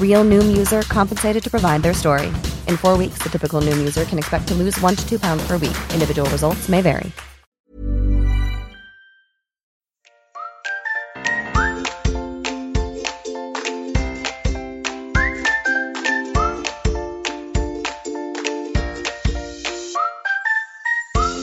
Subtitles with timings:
[0.00, 2.26] Real Noom user compensated to provide their story.
[2.68, 5.46] In four weeks, the typical Noom user can expect to lose one to two pounds
[5.46, 5.76] per week.
[5.94, 7.10] Individual results may vary.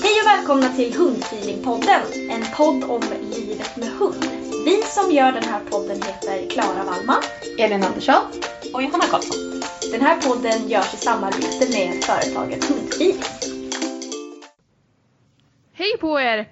[0.03, 4.38] Hej och välkomna till Hundfeelingpodden, en podd om livet med hund.
[4.69, 7.23] Vi som gör den här podden heter Klara Wallman,
[7.57, 8.23] Elin Andersson
[8.73, 9.61] och Johanna Karlsson.
[9.91, 13.23] Den här podden görs i samarbete med företaget Hundfeeling.
[15.73, 16.49] Hej på er!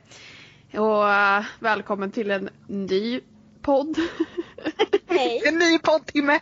[0.74, 3.22] Och äh, välkommen till en ny
[3.62, 3.98] podd.
[5.08, 5.42] Hej!
[5.46, 6.40] En ny poddtimme.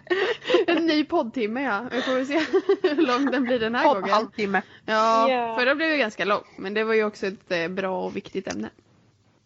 [0.68, 1.86] en ny poddtimme ja.
[1.92, 2.40] Vi får väl se
[2.84, 4.02] hur lång den blir den här gången.
[4.02, 4.62] Poddhalvtimme.
[4.86, 5.56] Ja, Ja.
[5.60, 6.44] förra blev ju ganska lång.
[6.58, 8.70] Men det var ju också ett eh, bra och viktigt ämne.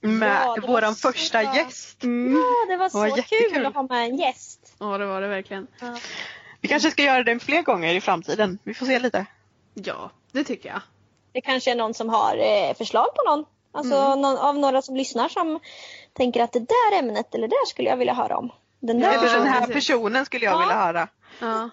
[0.01, 1.55] Med Ja, det var våran första bra.
[1.55, 1.97] gäst.
[2.01, 3.53] Ja, det var så var jättekul.
[3.53, 4.75] kul att ha med en gäst.
[4.79, 5.67] Ja, det var det verkligen.
[6.61, 8.59] Vi kanske ska göra det fler gånger i framtiden.
[8.63, 9.25] Vi får se lite.
[9.73, 10.81] Ja, det tycker jag.
[11.31, 13.45] Det kanske är någon som har eh, förslag på någon.
[13.71, 14.21] Alltså Mm.
[14.21, 15.59] någon, av några som lyssnar som
[16.13, 18.51] tänker att det där ämnet eller det där skulle jag vilja höra om.
[18.79, 19.75] Den där Ja, den här precis.
[19.75, 20.59] personen skulle jag Ja.
[20.59, 21.07] vilja höra.
[21.39, 21.69] Ja.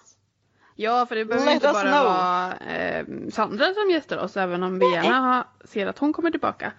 [0.77, 2.05] Ja, för det behöver Let inte bara know.
[2.05, 6.31] vara eh, Sandra som gästar oss, även om vi gärna har, ser att hon kommer
[6.31, 6.73] tillbaka.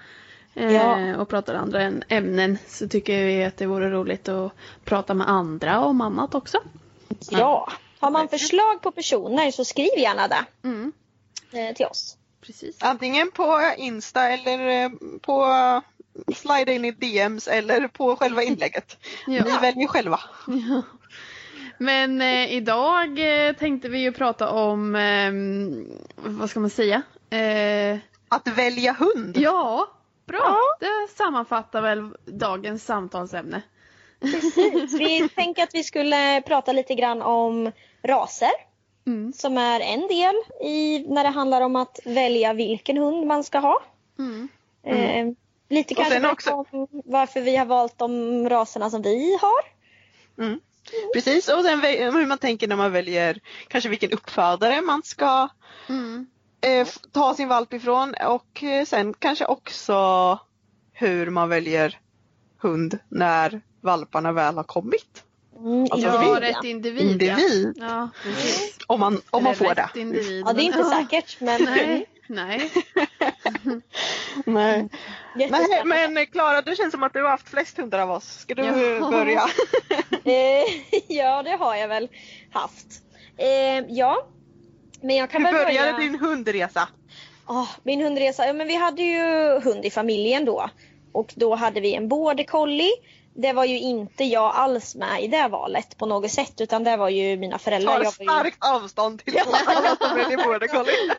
[0.58, 1.18] Eh, Ja.
[1.18, 4.52] Och pratar andra än ämnen så tycker vi att det vore roligt att
[4.86, 6.58] prata med andra om annat också.
[7.30, 7.72] Ja.
[8.00, 10.92] Har man förslag på personer så skriv gärna det Mm,
[11.52, 12.18] eh, till oss.
[12.42, 12.78] precis.
[12.84, 14.90] Antingen på Insta eller eh,
[15.22, 18.98] på eh, slida in i DMs eller på själva inlägget.
[19.28, 19.44] Ja.
[19.44, 20.20] Ni väljer själva.
[20.48, 20.82] Ja.
[21.80, 25.86] Men eh, idag eh, tänkte vi ju prata om, ehm,
[26.16, 27.02] vad ska man säga?
[27.30, 27.98] Eh,
[28.30, 29.38] Att välja hund.
[29.38, 29.88] ja,
[30.28, 30.58] bra.
[30.80, 33.62] Det sammanfattar väl dagens samtalsämne.
[34.20, 34.94] Precis.
[35.00, 37.72] Vi tänker att vi skulle prata lite grann om
[38.04, 38.52] raser.
[39.08, 39.34] Mm.
[39.34, 43.58] Som är en del i när det handlar om att välja vilken hund man ska
[43.60, 43.82] ha.
[44.20, 44.50] Mm.
[44.84, 45.28] Eh,
[45.70, 49.64] lite Och kanske också- om varför vi har valt de raserna som vi har.
[50.46, 50.60] Mm.
[51.14, 55.50] Precis, och sen hur man tänker när man väljer kanske vilken uppfödare man ska
[55.90, 56.28] Mm.
[56.62, 60.40] Eh, ta sin valp ifrån och eh, sen kanske också
[60.94, 62.00] hur man väljer
[62.62, 65.24] hund när valparna väl har kommit.
[65.60, 67.12] Mm, Alltså, Ja, individ, rätt individ.
[67.12, 67.74] Individ.
[67.78, 68.10] Ja, ja.
[68.88, 69.90] Om man, om man får det.
[69.96, 72.72] Individ, ja, det är inte säkert men Nej, nej.
[73.66, 73.82] Nej.
[74.46, 74.90] Nej,
[75.38, 75.84] jättespännande.
[75.86, 78.40] men eh, Klara, det känns som att du har haft flest hundar av oss.
[78.40, 79.10] Ska du Ja.
[79.12, 79.44] börja?
[80.24, 80.64] Eh,
[81.08, 82.10] ja, det har jag väl
[82.52, 82.88] haft.
[83.88, 84.28] Ja,
[85.02, 85.98] men jag kan Hur började börja...
[85.98, 86.88] din hundresa?
[87.48, 89.22] Åh, min hundresa, ja men vi hade ju
[89.60, 90.70] hund i familjen då.
[91.12, 92.92] Och då hade vi en border collie.
[93.40, 96.98] Det var ju inte jag alls med i det valet på något sätt utan det
[96.98, 97.94] var ju mina föräldrar.
[97.94, 98.42] Tar Jag var ju...
[98.42, 101.12] starkt avstånd till alla som väljer border collie.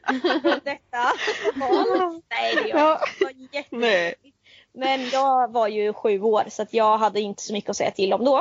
[0.64, 1.12] detta
[1.56, 2.20] val.
[2.30, 3.00] Nej det gör Ja.
[3.20, 4.14] jag jätte- Nej.
[4.74, 7.90] Men jag var ju sju år så att jag hade inte så mycket att säga
[7.90, 8.36] till om då.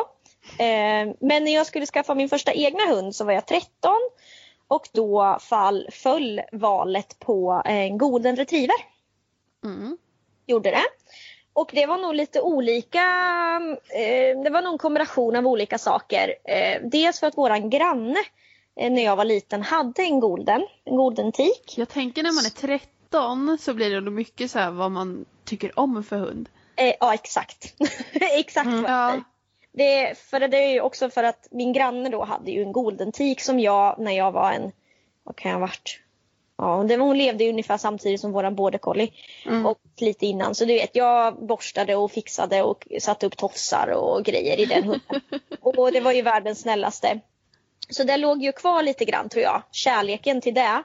[0.60, 3.94] Eh, men när jag skulle skaffa min första egna hund så var jag 13
[4.68, 8.75] och då fall, föll valet på en golden retriever.
[9.64, 9.98] Mm.
[10.46, 10.84] Gjorde det.
[11.54, 13.04] Och det var nog lite olika,
[13.90, 16.36] eh, det var nog en kombination av olika saker.
[16.44, 18.19] Eh, dels för att våran granne
[18.80, 21.74] eh, när jag var liten hade en golden, en golden tik.
[21.78, 22.80] Jag tänker när man är
[23.10, 26.50] 13 så blir det nog mycket så här vad man tycker om för hund.
[26.75, 27.74] Eh, ja exakt.
[28.14, 28.81] exakt Mm.
[28.81, 29.22] vad Ja.
[29.78, 33.12] Det, för det är ju också för att min granne då hade ju en golden
[33.12, 34.72] tik som jag när jag var en,
[35.24, 36.00] vad kan jag ha varit?
[36.58, 39.12] Ja, det hon levde ju ungefär samtidigt som våran border collie.
[39.66, 40.56] Och lite innan.
[40.56, 44.84] Så du vet, jag borstade och fixade och satte upp tofsar och grejer i den
[44.84, 45.22] hunden.
[45.62, 47.20] och det var ju världens snällaste.
[47.90, 50.84] Så det låg ju kvar lite grann tror jag, kärleken till det.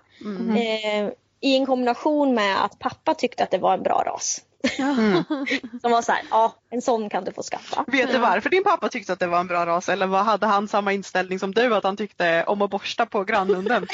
[0.59, 1.09] Eh,
[1.41, 4.41] I en kombination med att pappa tyckte att det var en bra ras.
[5.83, 7.85] Som var så här, ja en sån kan du få skaffa.
[7.87, 10.47] Vet du varför din pappa tyckte att det var en bra ras eller vad hade
[10.47, 13.87] han samma inställning som du att han tyckte om att borsta på grannhunden?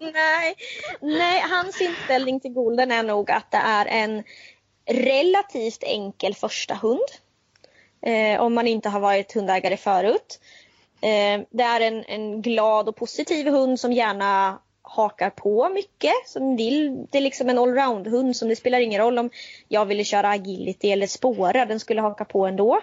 [0.00, 0.54] nej,
[1.00, 4.22] nej, hans inställning till golden är nog att det är en
[4.90, 7.08] relativt enkel första hund.
[8.02, 10.40] Eh, om man inte har varit hundägare förut.
[11.00, 14.58] Eh, det är en, en glad och positiv hund som gärna
[14.96, 16.12] hakar på mycket.
[16.26, 19.30] Som vill, det är liksom en allround-hund som det spelar ingen roll om
[19.68, 22.80] jag ville köra agility eller spåra, den skulle haka på ändå.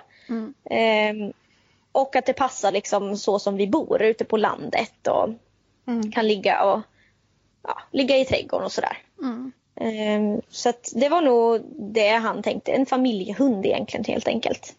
[0.70, 1.30] Eh,
[1.92, 5.30] och att det passar liksom så som vi bor ute på landet och
[6.14, 6.82] kan ligga och
[7.64, 8.98] ja, ligga i trädgården och sådär.
[9.76, 11.62] Ehm, så att det var nog
[11.94, 14.76] det han tänkte, en familjehund egentligen helt enkelt.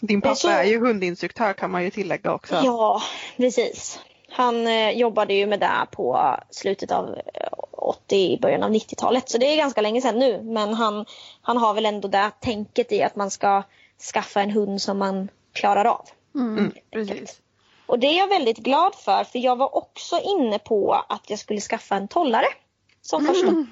[0.00, 2.60] Din pappa Så- är ju hundinstruktör kan man ju tillägga också.
[2.64, 3.02] Ja,
[3.36, 4.00] precis.
[4.30, 9.28] Han eh, jobbade ju med det på slutet av eh, 80, början av 90-talet.
[9.30, 10.42] Så det är ganska länge sedan nu.
[10.42, 11.04] Men han,
[11.42, 13.62] han har väl ändå det tänket i att man ska
[14.14, 16.04] skaffa en hund som man klarar av.
[16.34, 17.40] Mm, precis.
[17.86, 21.38] Och det är jag väldigt glad för, för jag var också inne på att jag
[21.38, 22.46] skulle skaffa en tollare
[23.02, 23.46] som första.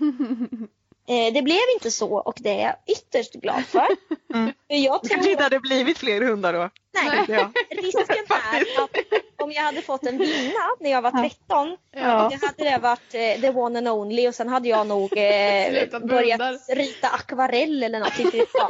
[1.08, 3.86] Eh, det blev inte så och det är jag ytterst glad för.
[4.32, 6.70] för jag Det kanske inte tror, hade blivit fler hundar då.
[7.04, 7.50] nej, Ja.
[7.70, 9.00] risken är att
[9.42, 12.28] om jag hade fått en vinna när jag var 13, Ja.
[12.30, 15.88] det hade det varit eh, the one and only och sen hade jag nog eh,
[16.08, 18.18] börjat rita akvarell eller något.
[18.18, 18.68] Inte, jag.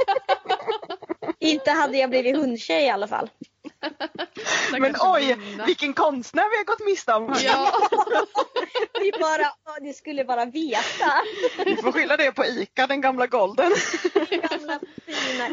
[1.40, 3.30] inte hade jag blivit hundtjej i alla fall.
[4.78, 5.64] Men oj, Lina.
[5.64, 7.34] vilken konstnär vi har gått miste om.
[7.44, 7.72] Ja,
[9.00, 11.12] Ni bara, ni skulle bara veta.
[11.64, 13.72] Vi får skylla det på ICA, den gamla golden.
[14.30, 14.78] Gamla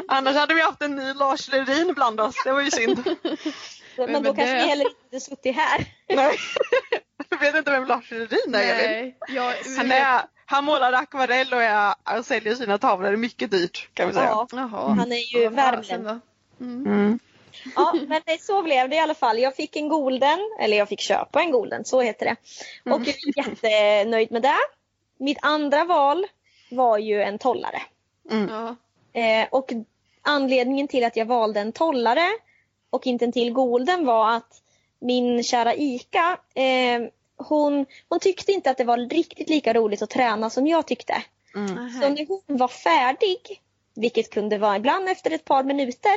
[0.08, 2.34] Annars hade vi haft en ny Lars Lerin bland oss.
[2.44, 3.16] Det var ju synd.
[3.96, 5.86] Men, men då kanske det- ni heller inte suttit här.
[6.16, 6.36] Nej.
[7.28, 8.86] Jag vet inte vem Lars Lerin är Elin.
[8.90, 9.16] nej.
[9.28, 13.08] Jag, Han, är, han målar akvarell och är, han säljer sina tavlor.
[13.08, 14.46] Det är mycket dyrt kan vi säga.
[14.52, 16.20] Ja, han är ju värmlänning.
[16.60, 16.86] Mm.
[16.86, 17.18] Mm.
[17.76, 19.38] Ja, men nej, så blev det i alla fall.
[19.38, 22.36] Jag fick en golden, eller jag fick köpa en golden, så heter det.
[22.92, 24.56] Och jag är jättenöjd med det.
[25.18, 26.26] Mitt andra val
[26.70, 27.82] var ju en tollare.
[28.48, 28.76] Ja.
[29.20, 29.72] Eh, och
[30.22, 32.28] anledningen till att jag valde en tollare
[32.94, 34.62] och inte en till golden var att
[34.98, 37.02] min kära Ika, eh,
[37.36, 41.22] hon, hon tyckte inte att det var riktigt lika roligt att träna som jag tyckte.
[42.00, 43.62] Så när hon var färdig,
[43.94, 46.14] vilket kunde vara ibland efter ett par minuter,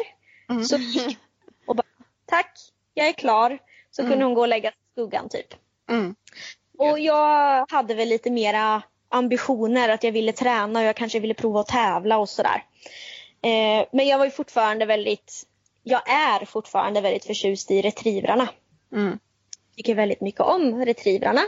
[0.69, 1.17] så gick
[1.67, 1.87] och bara
[2.25, 2.59] tack,
[2.93, 3.59] jag är klar.
[3.91, 5.53] Så kunde hon gå och lägga sig i skuggan typ.
[5.89, 6.15] Mm.
[6.77, 11.33] Och jag hade väl lite mera ambitioner att jag ville träna och jag kanske ville
[11.33, 12.63] prova att tävla och sådär.
[13.41, 15.43] Eh, men jag var ju fortfarande väldigt,
[15.87, 18.49] jag är fortfarande väldigt förtjust i retrievrarna.
[18.93, 19.19] Mm.
[19.75, 21.41] Tycker väldigt mycket om retrievrarna.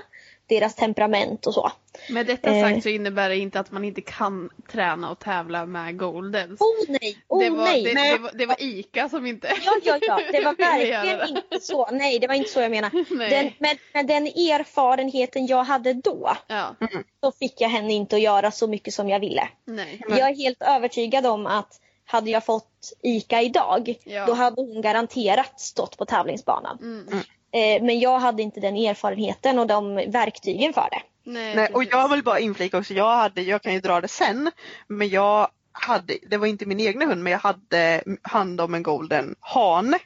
[0.47, 1.71] Deras temperament och så.
[2.09, 2.61] Med detta Eh.
[2.69, 6.61] sagt så innebär det inte att man inte kan träna och tävla med Goldens.
[6.61, 7.83] Oh nej, oh det, var, nej.
[7.83, 10.19] det, det, var, det var Ica som inte Ja, ja, ja.
[10.31, 11.87] Det var verkligen inte så.
[11.91, 13.05] Nej, det var inte så jag menade.
[13.09, 16.75] Den, med, med den erfarenheten jag hade då, Ja,
[17.23, 19.49] så fick jag henne inte att göra så mycket som jag ville.
[19.65, 20.01] nej.
[20.09, 21.79] Jag är helt övertygad om att
[22.11, 24.25] hade jag fått ICA idag, Ja.
[24.25, 26.77] då hade hon garanterat stått på tävlingsbanan.
[26.81, 27.07] Mm.
[27.51, 31.01] Eh, men jag hade inte den erfarenheten och de verktygen för det.
[31.23, 34.07] Nej, Nej, och jag vill bara inflika också, jag, hade, jag kan ju dra det
[34.07, 34.51] sen,
[34.87, 38.83] men jag hade, det var inte min egna hund, men jag hade hand om en
[38.83, 39.99] golden hane.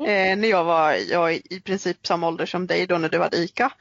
[0.00, 3.20] Eh, när jag var jag är i princip samma ålder som dig då när du
[3.20, 3.72] hade ICA.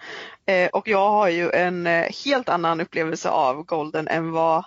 [0.45, 4.65] Eh, och jag har ju en eh, helt annan upplevelse av golden än vad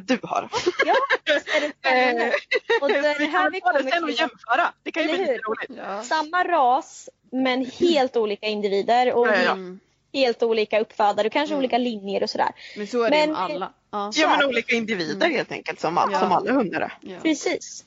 [0.00, 0.48] du har.
[0.86, 0.94] Ja,
[1.24, 2.32] är det spännande.
[2.80, 4.18] Och det är här vi kommer sen och till.
[4.18, 4.72] jämföra.
[4.82, 5.70] Det kan ju bli lite roligt.
[5.76, 6.02] Ja.
[6.02, 9.52] Samma ras, men helt olika individer och Ja, ja, ja.
[9.52, 9.80] Mm.
[10.12, 12.50] helt olika uppfödare och kanske olika linjer och sådär.
[12.76, 13.72] Men så är det ju Men- med alla.
[13.90, 14.10] Ja.
[14.14, 16.18] Ja men olika individer helt enkelt som, all, Ja.
[16.20, 16.92] som alla hundar är.
[17.00, 17.16] Ja.
[17.22, 17.84] Precis.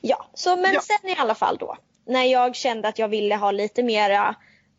[0.00, 0.80] Ja, så men Ja.
[0.80, 1.76] sen i alla fall då.
[2.06, 4.34] När jag kände att jag ville ha lite mera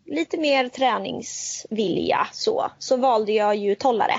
[0.05, 4.13] lite mer träningsvilja så, så valde jag ju tollare.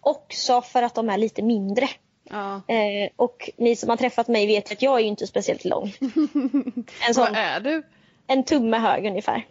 [0.00, 1.88] Också för att de är lite mindre.
[2.30, 2.54] Ja.
[2.68, 5.92] Eh, och ni som har träffat mig vet att jag är ju inte speciellt lång.
[7.06, 7.82] En, sån, Vad är du?
[8.26, 9.46] en tumme hög ungefär.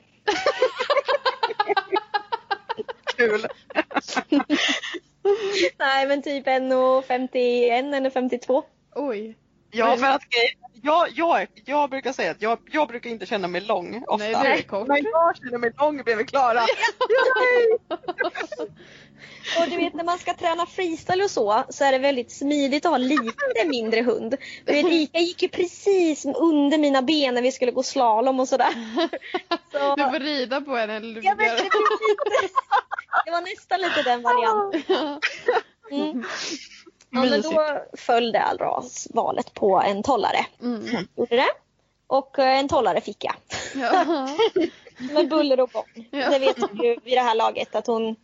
[3.18, 3.48] Kul.
[5.80, 8.64] Nej men typ 1,51 eller 52.
[8.96, 9.38] Oj.
[9.72, 10.22] Ja, för att
[10.82, 14.28] jag, jag, jag brukar säga att jag, jag brukar inte känna mig lång ofta.
[14.28, 14.88] Nej, du är kort.
[14.88, 16.62] Men jag känner mig lång bredvid Klara.
[19.60, 22.86] Och du vet när man ska träna freestyle och så, så är det väldigt smidigt
[22.86, 24.36] att ha lite mindre hund.
[24.66, 28.48] Du vet Ika gick ju precis under mina ben när vi skulle gå slalom och
[28.48, 28.74] sådär.
[29.72, 31.36] Så, Du får rida på henne eller vet, göra...
[31.36, 32.54] det, var lite,
[33.26, 35.20] det var nästan lite den varianten.
[35.92, 36.24] Mm.
[37.10, 40.46] Ja, men då föll det alltså valet på en tollare.
[40.62, 41.08] Mm.
[41.16, 41.50] Gjorde det.
[42.08, 43.36] Och eh, en tollare fick jag.
[43.76, 44.28] Ja.
[45.14, 46.08] Med buller och bång.
[46.12, 46.30] Ja.
[46.30, 48.16] Det vet du ju vid det här laget att hon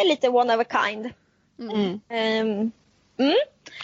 [0.00, 1.10] är lite one of a kind.
[1.58, 2.00] Mm.
[2.08, 2.70] Ehm,
[3.18, 3.34] mm.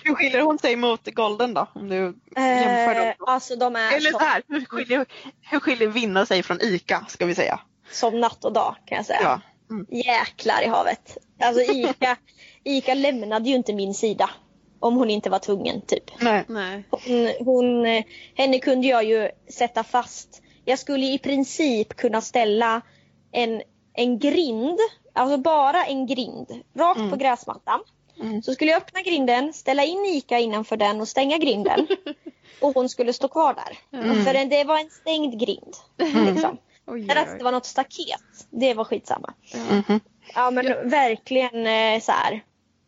[0.05, 1.67] Hur skiljer hon sig mot Golden då?
[1.75, 1.97] Om du
[2.37, 3.15] jämför Eh, dem?
[3.19, 5.07] alltså de är Eller så här, hur skiljer,
[5.51, 7.61] hur skiljer Vinna sig från Ica ska vi säga?
[7.91, 9.21] som natt och dag kan jag säga.
[9.23, 9.41] Ja.
[9.71, 9.87] Mm.
[9.91, 11.19] Jäklar i havet.
[11.41, 12.17] Alltså Ica,
[12.65, 14.31] Ica lämnade ju inte min sida.
[14.81, 16.05] Om hon inte var tvungen typ.
[16.21, 16.45] Nej.
[16.49, 16.85] Nej.
[16.91, 18.05] Hon, hon, eh,
[18.35, 20.43] henne kunde jag ju sätta fast.
[20.65, 22.81] Jag skulle i princip kunna ställa
[23.33, 23.63] en,
[23.95, 24.79] en grind,
[25.13, 27.11] alltså bara en grind, rakt Mm.
[27.11, 27.81] på gräsmattan.
[28.21, 28.43] Mm.
[28.43, 31.87] Så skulle jag öppna grinden, ställa in Ica innanför den och stänga grinden.
[32.61, 33.99] och hon skulle stå kvar där.
[34.01, 34.25] Mm.
[34.25, 35.75] För den- det var en stängd grind.
[35.99, 36.59] Liksom.
[36.87, 38.23] Oj, oj, att det var något staket.
[38.51, 39.33] Det var skitsamma.
[39.71, 40.01] Mhm.
[40.35, 42.41] Ja men verkligen eh, så här.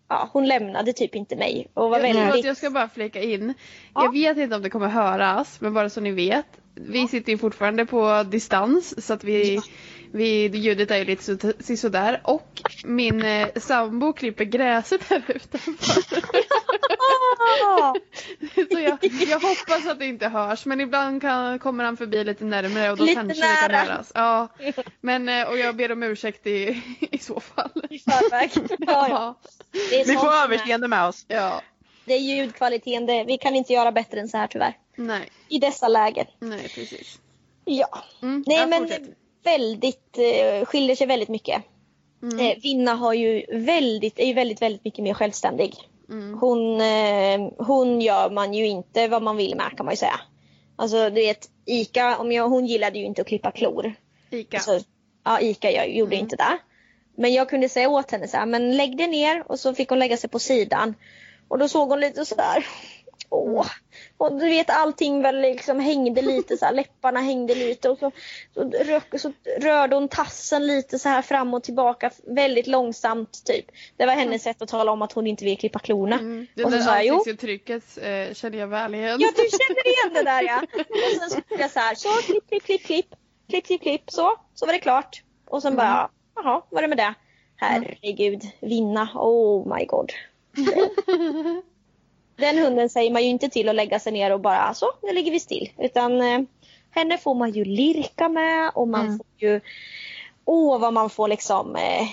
[0.09, 1.67] Ja, hon lämnade typ inte mig.
[1.75, 2.45] Och var Jag, väldigt...
[2.45, 3.55] jag ska bara flika in.
[3.95, 4.05] Ja.
[4.05, 6.47] Jag vet inte om det kommer höras, men bara så ni vet.
[6.75, 9.61] Vi sitter ju fortfarande på distans så att vi,
[10.15, 12.21] vi ljudet är ju lite så, sisådär.
[12.25, 15.75] Och min eh, sambo klipper gräset här utanför.
[18.73, 22.45] Så jag, jag hoppas att det inte hörs, men ibland kan, kommer han förbi lite
[22.45, 23.85] närmare och då Lite kanske det kan nära.
[23.85, 24.13] höras.
[24.15, 24.49] Ja,
[25.01, 27.71] men eh, och jag ber om ursäkt i, i så fall.
[27.91, 28.51] I förväg.
[28.87, 29.35] Ja, ja.
[29.91, 31.25] Det, är Ni får överseende med oss.
[31.29, 31.63] Ja,
[32.05, 33.07] det är ljudkvaliteten.
[33.07, 34.77] Det, vi kan inte göra bättre än så här tyvärr.
[34.97, 36.27] nej, I dessa lägen.
[36.39, 37.19] nej precis.
[37.65, 38.03] Ja.
[38.23, 39.15] Mm, Nej jag men fortsätter.
[39.45, 41.63] Väldigt, eh, skiljer sig väldigt mycket.
[42.23, 42.39] Mm.
[42.39, 45.75] Eh, Vinna har ju väldigt, är ju väldigt, väldigt mycket mer självständig.
[46.09, 46.39] Mm.
[46.39, 50.21] Hon, eh, hon gör man ju inte vad man vill med kan man ju säga.
[50.77, 53.95] Alltså du vet Ica, om jag, hon gillade ju inte att klippa klor.
[54.31, 54.61] Ica.
[54.61, 54.81] Så,
[55.25, 56.59] ja, Ica jag gjorde inte det.
[57.17, 59.89] Men jag kunde säga åt henne så här, men lägg dig ner och så fick
[59.89, 60.95] hon lägga sig på sidan.
[61.49, 62.67] Och då såg hon lite sådär,
[63.29, 63.67] åh.
[64.19, 68.11] Och du vet allting väl liksom hängde lite så här, läpparna hängde lite och så,
[68.55, 73.67] så, rök, så rörde hon tassen lite så här fram och tillbaka väldigt långsamt typ.
[73.97, 76.19] Det var hennes sätt att tala om att hon inte vill klippa klorna.
[76.19, 76.47] Mm.
[76.55, 79.21] Det Och så där ansiktsuttrycket eh, känner jag väl igen.
[79.21, 80.63] Ja, du känner igen det där ja.
[80.89, 83.15] Och sen så jag så här, så klipp, klipp, klipp, klipp,
[83.49, 85.23] klipp, klipp, klipp, så, så var det klart.
[85.47, 87.15] Och sen bara, jaha, vad är det med det?
[87.57, 90.13] Herregud, vinna, oh my god.
[92.37, 95.13] Den hunden säger man ju inte till att lägga sig ner och bara, så, nu
[95.13, 95.71] ligger vi still.
[95.79, 96.41] Utan eh,
[96.91, 99.19] henne får man ju lirka med och man Mm.
[99.19, 99.61] får ju,
[100.45, 102.07] åh vad man får liksom eh,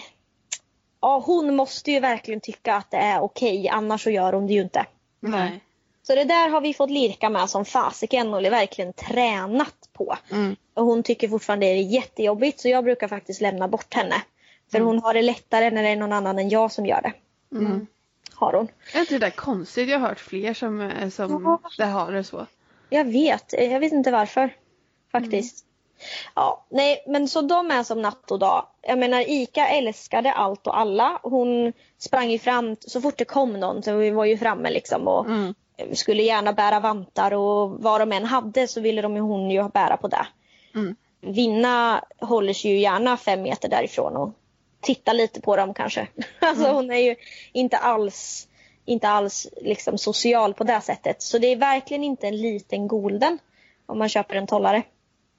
[1.03, 4.53] Ja, hon måste ju verkligen tycka att det är okej, annars så gör hon det
[4.53, 4.85] ju inte.
[5.19, 5.59] Nej.
[6.03, 10.15] Så det där har vi fått lirka med som fasiken och verkligen tränat på.
[10.31, 10.55] Mm.
[10.73, 14.15] Och hon tycker fortfarande det är jättejobbigt så jag brukar faktiskt lämna bort henne.
[14.71, 17.13] För hon har det lättare när det är någon annan än jag som gör det.
[17.57, 17.87] Mm.
[18.35, 18.67] Har hon.
[18.93, 19.89] Är inte det där konstigt?
[19.89, 21.69] Jag har hört fler som, eh, som Ja.
[21.77, 22.45] det har det så.
[22.89, 24.55] Jag vet, jag vet inte varför.
[25.11, 25.65] Faktiskt.
[26.35, 28.65] Ja, nej men så de är som natt och dag.
[28.81, 31.19] Jag menar Ika älskade allt och alla.
[31.23, 35.07] Hon sprang ju fram så fort det kom någon så vi var ju framme liksom
[35.07, 35.53] och Mm.
[35.93, 39.69] skulle gärna bära vantar och vad de än hade så ville de ju hon ju
[39.69, 40.27] bära på det.
[40.75, 40.95] Mm.
[41.21, 44.31] Vinna håller sig ju gärna fem meter därifrån och
[44.81, 46.07] tittar lite på dem kanske.
[46.39, 46.75] Alltså Mm.
[46.75, 47.15] hon är ju
[47.51, 48.47] inte alls
[48.85, 51.21] inte alls liksom social på det sättet.
[51.21, 53.39] Så det är verkligen inte en liten golden
[53.85, 54.83] om man köper en tollare.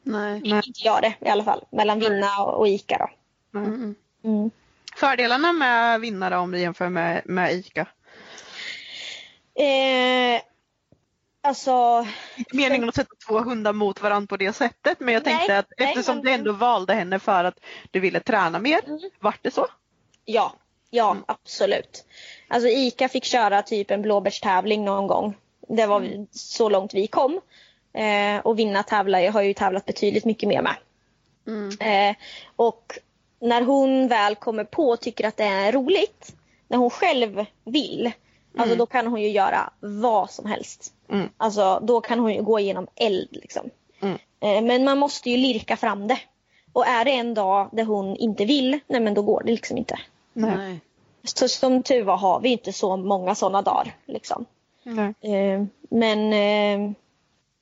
[0.03, 0.41] Nej.
[0.45, 1.65] Inte jag det i alla fall.
[1.71, 3.59] Mellan Vinna och, Ica då.
[3.59, 3.95] Mm.
[4.25, 4.51] Mm.
[4.97, 7.87] Fördelarna med vinnare om vi jämför med, med Ica?
[9.55, 10.43] Eh,
[11.43, 12.07] alltså,
[12.37, 15.59] Inte meningen att sätta två hundar mot varandra på det sättet men jag Nej, tänkte
[15.59, 19.01] att nej, eftersom men- du ändå valde henne för att du ville träna mer, Mm.
[19.21, 19.67] vart det så?
[20.25, 20.53] ja.
[20.95, 21.25] Ja, Mm.
[21.29, 22.05] absolut.
[22.49, 25.35] Alltså Ica fick köra typ en blåbärstävling någon gång.
[25.69, 26.27] Det var Mm.
[26.31, 27.41] så långt vi kom.
[27.95, 30.77] Eh, och Vinna tävlar, jag har ju tävlat betydligt mycket mer med.
[31.47, 31.69] Mm.
[32.11, 32.17] Eh,
[32.57, 32.99] och
[33.41, 36.35] när hon väl kommer på och tycker att det är roligt,
[36.69, 38.13] när hon själv vill,
[38.57, 38.79] alltså Mm.
[38.79, 40.93] då kan hon ju göra vad som helst.
[41.09, 41.29] Mm.
[41.37, 43.71] Alltså då kan hon ju gå igenom eld liksom.
[44.01, 44.19] Mm.
[44.41, 46.19] Eh, men man måste ju lirka fram det.
[46.73, 49.79] Och är det en dag där hon inte vill, nej men då går det liksom
[49.79, 49.99] inte.
[50.33, 50.81] Nej.
[51.25, 53.97] Så som tur var har vi inte så många sådana dagar.
[54.07, 54.45] Liksom.
[54.83, 55.15] Nej.
[55.21, 56.93] Eh, men eh,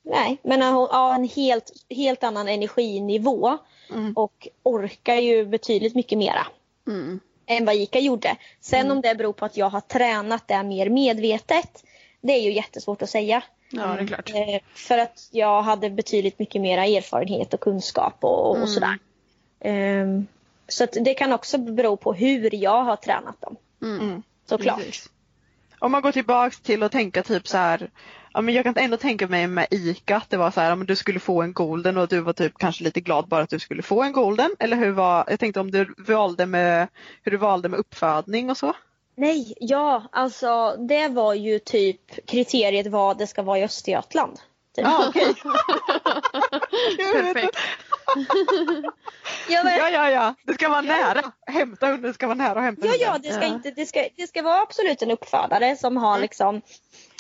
[0.03, 3.59] nej, men hon har en helt, helt annan energinivå
[3.93, 4.13] Mm.
[4.17, 6.47] och orkar ju betydligt mycket mera
[6.87, 7.21] Mm.
[7.51, 8.37] Än vad Ica gjorde.
[8.61, 8.93] Sen Mm.
[8.93, 11.85] om det beror på att jag har tränat det mer medvetet,
[12.21, 13.43] det är ju jättesvårt att säga.
[13.71, 14.31] Ja, det är klart.
[14.35, 18.63] Eh, för att jag hade betydligt mycket mera erfarenhet och kunskap och, Mm.
[18.63, 18.99] och sådär.
[19.61, 20.27] Ehm,
[20.69, 23.57] så att det kan också bero på hur jag har tränat dem.
[23.83, 24.23] Mm.
[24.47, 24.77] Såklart.
[24.79, 25.11] Precis.
[25.81, 27.91] Om man går tillbaks till att tänka typ så här,
[28.33, 30.87] ja men jag kan ändå tänka mig med ICA att det var så här, men
[30.87, 33.59] du skulle få en golden och du var typ kanske lite glad bara att du
[33.59, 34.51] skulle få en golden.
[34.59, 36.89] Eller hur var, jag tänkte om du valde med,
[37.23, 38.73] hur du valde med uppfödning och så.
[39.15, 44.39] Nej, ja alltså det var ju typ kriteriet vad det ska vara i Östergötland.
[44.77, 44.85] Typ.
[44.85, 45.35] Ja okej.
[47.13, 47.57] Perfekt.
[49.51, 51.33] Ja, men, Ja ja ja, det ska vara nära.
[51.47, 53.09] Hämta hunden ska vara nära och hämta ja, hunden.
[53.13, 53.55] ja, det ska, Ja.
[53.55, 56.63] Inte, det, ska, det ska vara absolut en uppfödare som har liksom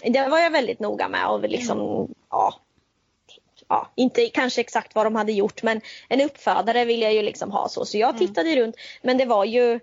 [0.05, 2.55] Det var jag väldigt noga med och liksom ja,
[3.69, 7.51] ja, inte kanske exakt vad de hade gjort men en uppfödare vill jag ju liksom
[7.51, 7.85] ha så.
[7.85, 9.81] Så jag tittade runt men det var ju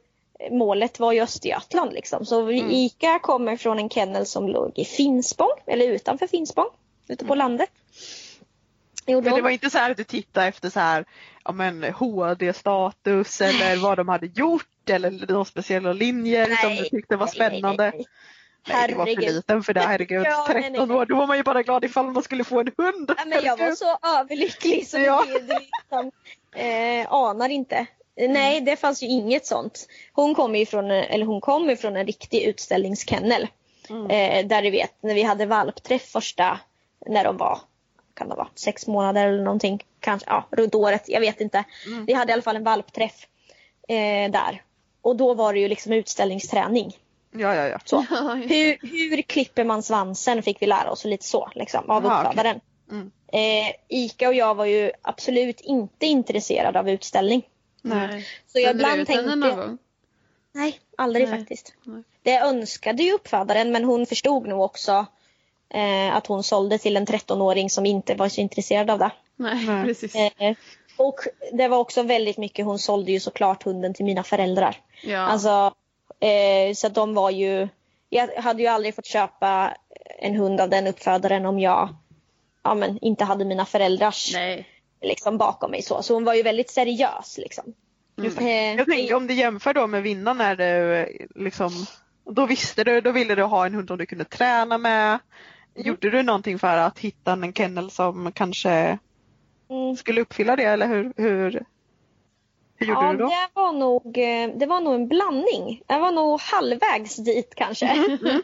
[0.51, 2.25] Målet var ju Östergötland liksom.
[2.25, 6.69] Så vi- ICA kommer från en kennel som låg i Finspång eller utanför Finspång.
[7.07, 7.69] Ute på landet.
[9.05, 9.43] Gjorde Men det de.
[9.43, 11.05] var inte så här att du tittade efter så här,
[11.47, 17.15] ja men HD-status eller vad de hade gjort eller några speciella linjer som du tyckte
[17.15, 17.83] var nej, nej, spännande.
[17.83, 18.05] nej, nej.
[18.69, 20.25] Nej, du var för liten för det, herregud.
[20.25, 20.97] Ja, nej, 13 nej, nej.
[20.97, 23.11] år, då var man ju bara glad ifall man skulle få en hund.
[23.17, 25.25] Ja, men jag var så överlycklig så Ja.
[25.27, 26.11] det, det liksom,
[26.55, 27.85] eh, anar inte.
[28.15, 29.87] Eh, Nej, det fanns ju inget sånt.
[30.13, 33.47] Hon kommer ju från, eller hon kommer från en riktig utställningskennel.
[34.09, 36.59] Eh, där du vet, när vi hade valpträff första,
[37.05, 37.59] när de var,
[38.13, 39.83] kan det vara, sex månader eller någonting.
[40.07, 41.63] Kanske, ja, runt året, jag vet inte.
[42.07, 43.27] Vi hade i alla fall en valpträff
[43.87, 44.63] eh, där.
[45.01, 46.97] Och då var det ju liksom utställningsträning.
[47.31, 47.79] Ja, ja, ja.
[47.85, 48.01] Så.
[48.35, 52.23] Hur, hur klipper man svansen fick vi lära oss och lite så liksom, av Aha,
[52.23, 52.59] uppfödaren.
[52.91, 53.11] Mm.
[53.27, 57.43] Eh, Ica och jag var ju absolut inte intresserade av utställning.
[57.81, 58.27] Nej.
[58.47, 59.35] Så jag ibland tänkte...
[59.35, 59.77] någon gång?
[60.51, 61.39] Nej, aldrig Nej.
[61.39, 61.73] faktiskt.
[61.83, 62.03] Nej.
[62.23, 65.05] Det önskade ju uppfödaren men hon förstod nog också
[65.69, 69.11] eh, att hon sålde till en 13-åring som inte var så intresserad av det.
[69.37, 69.85] Nej, Nej.
[69.85, 70.15] precis.
[70.15, 70.55] Eh,
[70.97, 71.19] och
[71.53, 74.77] det var också väldigt mycket, hon sålde ju såklart hunden till mina föräldrar.
[75.03, 75.19] Ja.
[75.19, 75.73] Alltså,
[76.19, 77.67] eh, så att de var ju...
[78.09, 79.77] Jag hade ju aldrig fått köpa
[80.19, 81.95] en hund av den uppfödaren om jag
[82.63, 84.67] ja, men, inte hade mina föräldrars Nej.
[85.01, 85.81] liksom, bakom mig.
[85.81, 86.03] Så.
[86.03, 87.37] så hon var ju väldigt seriös.
[87.37, 87.73] Liksom.
[88.15, 88.37] Det.
[88.37, 91.71] Eh, Jag tänker om du jämför då med vinnaren när du eh, liksom,
[92.29, 95.19] då visste du, då ville du ha en hund som du kunde träna med.
[95.75, 98.97] Gjorde du någonting för att hitta en kennel som kanske mm,
[99.97, 101.63] skulle uppfylla det eller hur, hur,
[102.75, 103.25] hur gjorde ja, du då?
[103.27, 105.81] det var, nog, eh, det var nog en blandning.
[105.87, 107.87] Jag var nog halvvägs dit kanske.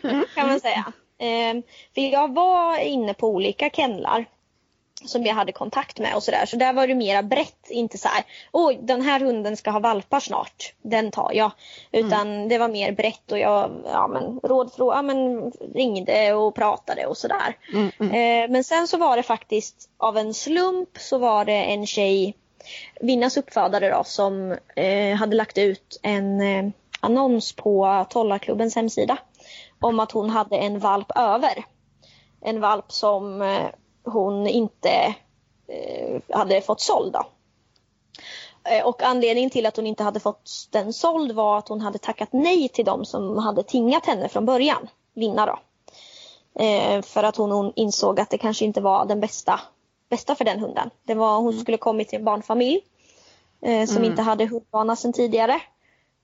[0.04, 0.94] Mm, kan man säga.
[1.18, 4.26] Eh, för jag var inne på olika kennlar
[5.06, 6.46] som jag hade kontakt med och sådär.
[6.46, 9.80] Så där var det mera brett, inte så här, oj den här hunden ska ha
[9.80, 11.52] valpar snart, den tar jag.
[11.92, 17.06] Utan det var mer brett och jag ja, men, rådfrå- ja, men, ringde och pratade
[17.06, 17.58] och sådär.
[17.74, 18.12] Mm, mm.
[18.12, 22.36] Eh, men sen så var det faktiskt av en slump så var det en tjej,
[23.02, 29.18] Vinnas uppfödare då, som eh, hade lagt ut en eh, annons på Tollarklubbens hemsida
[29.80, 31.66] om att hon hade en valp över.
[32.42, 33.66] En valp som eh,
[34.04, 35.16] hon inte
[35.68, 37.14] eh, hade fått såld.
[37.14, 37.26] Då.
[38.70, 41.98] Eh, Och anledningen till att hon inte hade fått den såld var att hon hade
[41.98, 44.88] tackat nej till dem som hade tingat henne från början.
[45.14, 45.60] Vinna då.
[46.64, 49.60] Eh, för att hon, insåg att det kanske inte var den bästa,
[50.10, 50.90] bästa för den hunden.
[51.04, 52.82] Det var, hon skulle kommit till en barnfamilj
[53.88, 54.04] som Mm.
[54.04, 55.62] inte hade hundvana sedan tidigare.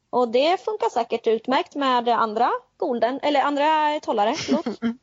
[0.09, 4.35] Och det funkar säkert utmärkt med andra golden, eller andra tollare.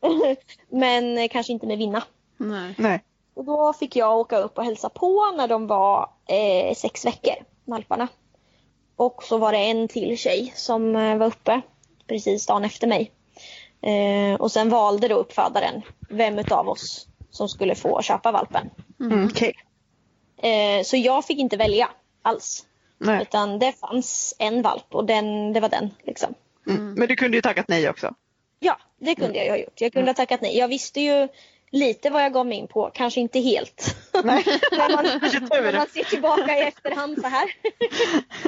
[0.69, 2.03] Men kanske inte med vinna.
[2.37, 2.75] Nej.
[2.79, 3.03] Nej.
[3.35, 7.35] Och då fick jag åka upp och hälsa på när de var eh, sex veckor,
[7.65, 8.09] valparna.
[8.97, 11.61] Och så var det en till tjej som eh, var uppe
[12.07, 13.13] precis dagen efter mig.
[13.83, 18.71] Eh, och sen valde då uppfödaren vem utav oss som skulle få köpa valpen.
[19.01, 19.55] Mm, Okej.
[20.37, 21.89] Eh, så jag fick inte välja
[22.23, 22.67] alls.
[22.99, 23.23] Nej.
[23.23, 25.91] Utan det fanns en valp och den, det var den.
[26.05, 26.35] Liksom.
[26.67, 26.95] Mm.
[26.95, 28.15] Men du kunde ju tackat nej också.
[28.61, 29.81] Ja, det kunde jag ju ha gjort.
[29.81, 30.59] Jag kunde ha tackat nej.
[30.59, 31.29] Jag visste ju
[31.71, 33.97] lite vad jag gav mig in på, kanske inte helt.
[34.25, 34.45] Nej.
[34.73, 37.51] när, man, när man ser tillbaka i efterhand så här.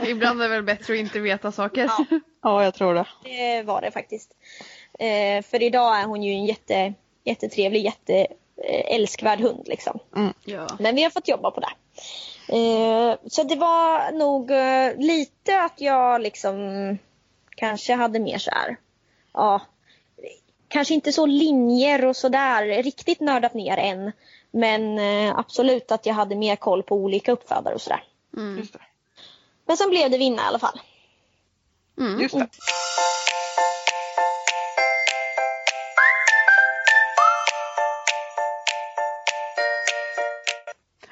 [0.11, 1.85] Ibland är det väl bättre att inte veta saker.
[1.85, 2.21] Ja.
[2.43, 3.07] Ja, jag tror det.
[3.25, 4.31] Det var det faktiskt.
[4.99, 9.69] Eh, för idag är hon ju en jätte, jättetrevlig, jätteälskvärd hund.
[9.69, 9.99] Liksom.
[10.45, 10.67] Ja.
[10.79, 11.73] Men vi har fått jobba på det.
[12.49, 16.99] Eh, så det var nog eh, lite att jag liksom
[17.57, 18.77] kanske hade mer så här,
[19.33, 19.61] ja,
[20.69, 24.13] kanske inte så linjer och sådär riktigt nördat ner än.
[24.51, 28.05] Men eh, absolut att jag hade mer koll på olika uppfödare och sådär.
[28.37, 28.67] Mm.
[29.67, 30.81] Men sen blev det vinna i alla fall.
[31.99, 32.21] Mm.
[32.21, 32.49] Just det.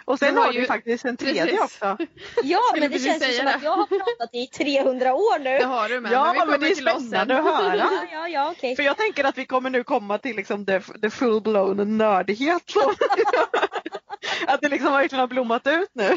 [0.07, 1.61] Och sen har har du ju- faktiskt en tredje Precis.
[1.61, 1.97] också.
[2.43, 5.59] Ja, men det känns ju som att jag har pratat i 300 år nu.
[5.59, 6.13] Det har du med.
[6.13, 7.77] Ja, men, vi men det är spännande att höra.
[7.77, 8.77] Ja, ja, ja okej.
[8.77, 12.63] För jag tänker att vi kommer nu komma till liksom the, the full-blown nördighet.
[14.47, 16.17] att det liksom verkligen har blommat ut nu.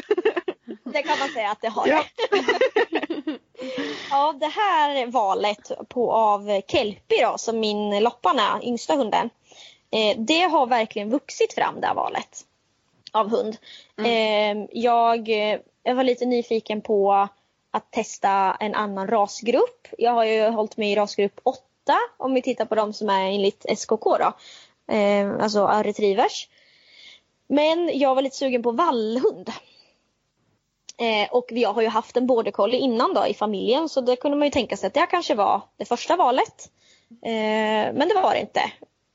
[0.84, 1.86] Det kan man säga att det har.
[1.88, 2.04] Ja.
[4.10, 9.30] Ja, det här valet på, av Kelpie då, som min Loppan är, yngsta hunden.
[9.92, 12.44] Eh, det har verkligen vuxit fram det här valet
[13.12, 13.56] av hund.
[14.04, 17.28] Eh, jag, eh, jag var lite nyfiken på
[17.70, 19.88] att testa en annan rasgrupp.
[19.98, 21.60] Jag har ju hållit mig i rasgrupp 8
[22.16, 24.32] om vi tittar på de som är enligt SKK då.
[24.94, 26.48] Eh, alltså retrievers.
[27.46, 29.50] Men jag var lite sugen på vallhund.
[31.00, 34.16] Eh, och vi har ju haft en border collie innan då i familjen så det
[34.16, 36.70] kunde man ju tänka sig att det kanske var det första valet.
[37.22, 38.60] Eh, men det var det inte.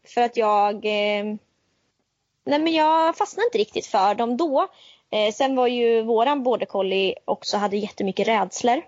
[0.08, 1.36] För att jag eh,
[2.46, 4.68] Nej men jag fastnade inte riktigt för dem då.
[5.10, 8.82] Eh, sen var ju våran border collie också hade jättemycket rädslor.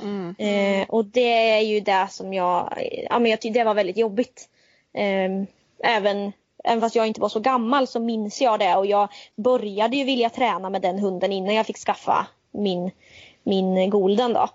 [0.00, 0.34] Mm.
[0.38, 3.96] Eh, och det är ju det som jag, ja men jag tyckte det var väldigt
[3.96, 4.48] jobbigt.
[4.92, 5.30] Eh,
[5.96, 6.32] även,
[6.64, 10.04] även fast jag inte var så gammal så minns jag det och jag började ju
[10.04, 12.90] vilja träna med den hunden innan jag fick skaffa min,
[13.42, 14.48] min golden då.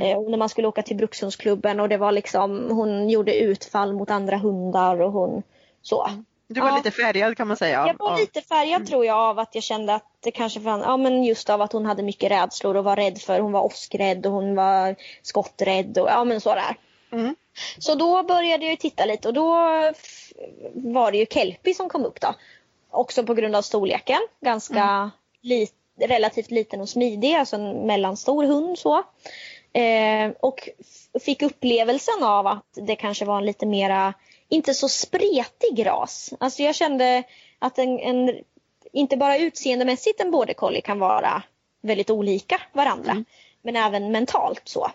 [0.00, 3.92] Eh, och när man skulle åka till brukshundsklubben och det var liksom, hon gjorde utfall
[3.92, 5.42] mot andra hundar och hon
[5.82, 6.10] så.
[6.48, 6.76] Du var Ja.
[6.76, 7.86] lite färgad kan man säga.
[7.86, 10.80] Jag var av- lite färgad tror jag av att jag kände att det kanske fann,
[10.80, 13.62] ja men just av att hon hade mycket rädslor och var rädd för, hon var
[13.64, 16.76] åskrädd och hon var skotträdd och ja men sådär.
[17.12, 17.36] Mm.
[17.78, 19.50] Så då började jag titta lite och då
[20.74, 22.34] var det ju Kelpie som kom upp då.
[22.90, 25.10] Också på grund av storleken, ganska
[25.42, 25.68] li-
[26.00, 29.02] relativt liten och smidig, alltså en mellanstor hund så.
[29.72, 30.68] Eh, och
[31.20, 34.14] fick upplevelsen av att det kanske var en lite mera,
[34.48, 36.34] inte så spretig ras.
[36.40, 37.22] Alltså jag kände
[37.58, 38.38] att en, en
[38.92, 41.42] inte bara utseendemässigt en border collie kan vara
[41.82, 43.24] väldigt olika varandra.
[43.62, 44.90] Men även mentalt så.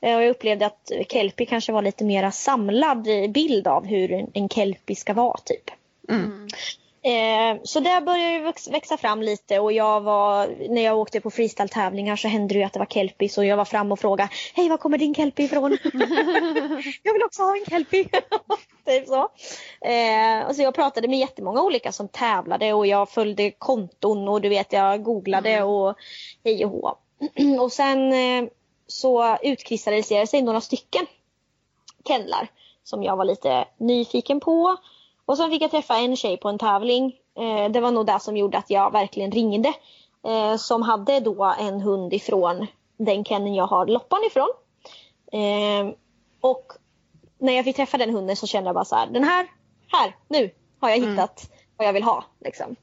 [0.00, 4.30] Eh, Och jag upplevde att kelpie kanske var lite mera samlad bild av hur en-
[4.34, 5.70] en kelpie ska vara typ.
[6.08, 6.48] Mm.
[7.06, 11.20] Eh, så där började det väx- växa fram lite och jag var, när jag åkte
[11.20, 14.30] på freestyle-tävlingar så hände det att det var kelpie så jag var fram och frågade
[14.54, 15.78] Hej var kommer din kelpie ifrån?
[17.02, 18.08] jag vill också ha en kelpie.
[18.86, 19.28] typ så.
[19.88, 24.40] Eh, och så jag pratade med jättemånga olika som tävlade och jag följde konton och
[24.40, 25.96] du vet jag googlade och
[26.44, 26.96] hej och hå.
[27.60, 28.50] och sen eh,
[28.86, 31.06] så utkristalliserade sig några stycken
[32.08, 32.48] kennlar
[32.84, 34.76] som jag var lite nyfiken på.
[35.26, 37.16] Och sen fick jag träffa en tjej på en tävling.
[37.38, 39.72] Eh, det var nog det som gjorde att jag verkligen ringde.
[40.26, 44.48] Eh, som hade då en hund ifrån den kenneln jag har loppan ifrån.
[45.32, 45.94] Eh,
[46.40, 46.72] och
[47.38, 49.46] när jag fick träffa den hunden så kände jag bara så här, den här,
[49.92, 52.24] här, nu har jag hittat vad jag vill ha.
[52.40, 52.76] Liksom.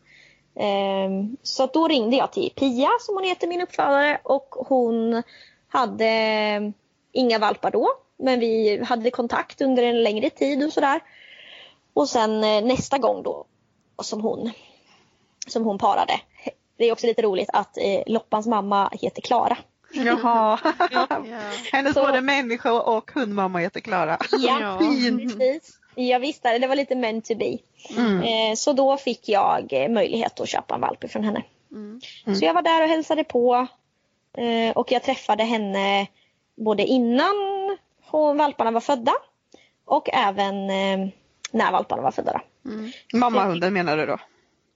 [0.56, 1.10] Eh,
[1.43, 5.23] så då ringde jag till Pia som hon heter, min uppfödare och hon
[5.67, 6.73] hade
[7.12, 7.89] inga valpar då.
[8.17, 11.01] Men vi hade kontakt under en längre tid och sådär.
[11.93, 13.45] Och sen eh, nästa gång då
[14.01, 14.51] som hon,
[15.47, 16.19] som hon parade.
[16.77, 19.58] Det är också lite roligt att eh, Loppans mamma heter Klara.
[19.93, 20.60] Jaha.
[20.91, 21.08] Ja.
[21.71, 24.17] Hennes Så- både människa och hundmamma heter Klara.
[24.39, 24.79] Ja.
[24.79, 25.21] Fint.
[25.39, 25.79] precis.
[25.95, 27.58] Ja, visst, det var lite meant to be.
[27.97, 28.21] Mm.
[28.21, 31.43] Eh, så då fick jag möjlighet att köpa en valp från henne.
[31.71, 32.01] Mm.
[32.39, 33.67] Så jag var där och hälsade på.
[34.75, 36.08] Och jag träffade henne
[36.56, 37.34] både innan
[38.06, 39.13] hon, valparna var födda
[39.86, 40.69] och även
[41.53, 42.41] när valparna var födda.
[42.63, 42.71] Då.
[42.71, 42.91] Mm.
[43.13, 44.17] Mammahunden menar du då?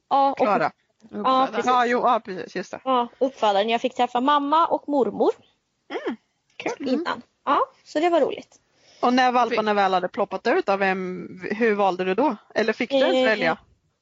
[0.09, 0.71] Ja, och, Klara?
[1.11, 1.65] Ja, precis.
[1.65, 2.55] Ja, jo, ja, precis.
[2.55, 2.79] Just det.
[2.83, 3.69] ja, uppfödaren.
[3.69, 5.31] Jag fick träffa mamma och mormor
[6.57, 6.89] Kul.
[6.89, 7.21] innan.
[7.45, 8.59] Ja, så det var roligt.
[9.01, 12.35] Och när valparna väl hade ploppat ut, av vem, hur valde du då?
[12.55, 13.57] Eller fick du ens Eh, välja?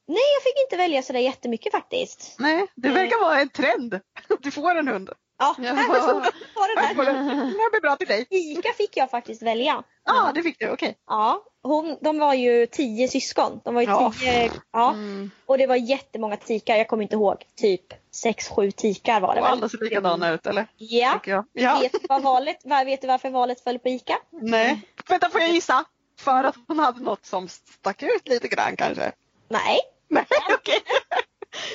[0.06, 2.36] Nej, jag fick inte välja sådär jättemycket faktiskt.
[2.38, 4.00] Nej, det verkar vara en trend.
[4.40, 5.10] Du får en hund.
[5.38, 5.74] Ja, Ja.
[5.74, 7.04] var det där.
[7.04, 8.26] Den här blir bra till dig.
[8.30, 9.82] Ica fick jag faktiskt välja.
[10.04, 10.70] Ja, det fick du.
[10.70, 10.98] Okej.
[11.06, 13.60] Ja, hon, de var ju tio syskon.
[13.64, 14.12] De var ju Ja.
[14.20, 14.90] tio, ja.
[14.92, 15.30] Mm.
[15.46, 16.76] Och det var jättemånga tikar.
[16.76, 17.44] Jag kommer inte ihåg.
[17.56, 17.82] Typ
[18.14, 19.52] sex, sju tikar var det Och väl?
[19.52, 20.66] alla ser likadana ut eller?
[20.76, 21.20] Ja.
[21.24, 21.78] Ja.
[21.80, 24.18] Vet, du valet, vet du varför valet föll på Ica?
[24.30, 24.80] Nej.
[25.08, 25.84] Vänta, får jag gissa?
[26.20, 29.12] För att hon hade något som stack ut lite grann kanske?
[29.48, 30.78] Nej, Nej, okej.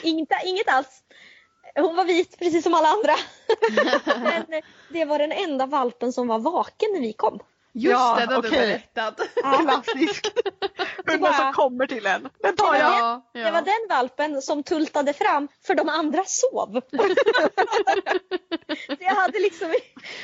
[0.04, 1.04] inget, inget alls.
[1.76, 3.14] Hon var vit precis som alla andra.
[4.24, 7.40] Men det var den enda valpen som var vaken när vi kom.
[7.74, 9.20] Just Ja, det, det hade du berättat.
[9.62, 10.28] Klassisk.
[11.06, 12.30] Hunden bara- som kommer till en.
[12.44, 12.84] Den tar jag.
[12.84, 13.44] Ja, ja.
[13.46, 16.82] Det var den valpen som tultade fram för de andra sov.
[18.88, 19.74] så jag hade liksom,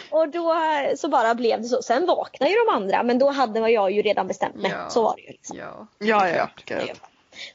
[0.10, 0.56] och då
[0.98, 1.82] så bara blev det så.
[1.82, 4.72] Sen vaknade ju de andra men då hade jag ju redan bestämt mig.
[4.72, 4.90] Ja.
[4.90, 5.28] Så var det ju.
[5.32, 5.58] Liksom.
[5.58, 5.88] Ja.
[6.00, 6.50] Ja, ja.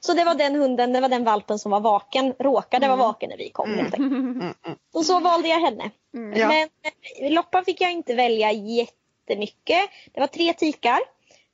[0.00, 3.30] Så det var den hunden, det var den valpen som var vaken, råkade vara vaken
[3.30, 3.70] när vi kom.
[3.74, 4.12] helt enkelt.
[4.12, 4.78] Mm, mm.
[4.94, 5.90] Och så valde jag henne.
[6.36, 6.48] Ja.
[6.48, 6.68] Men
[7.20, 9.80] eh, Loppan fick jag inte välja jättemycket.
[10.12, 10.98] Det var tre tikar.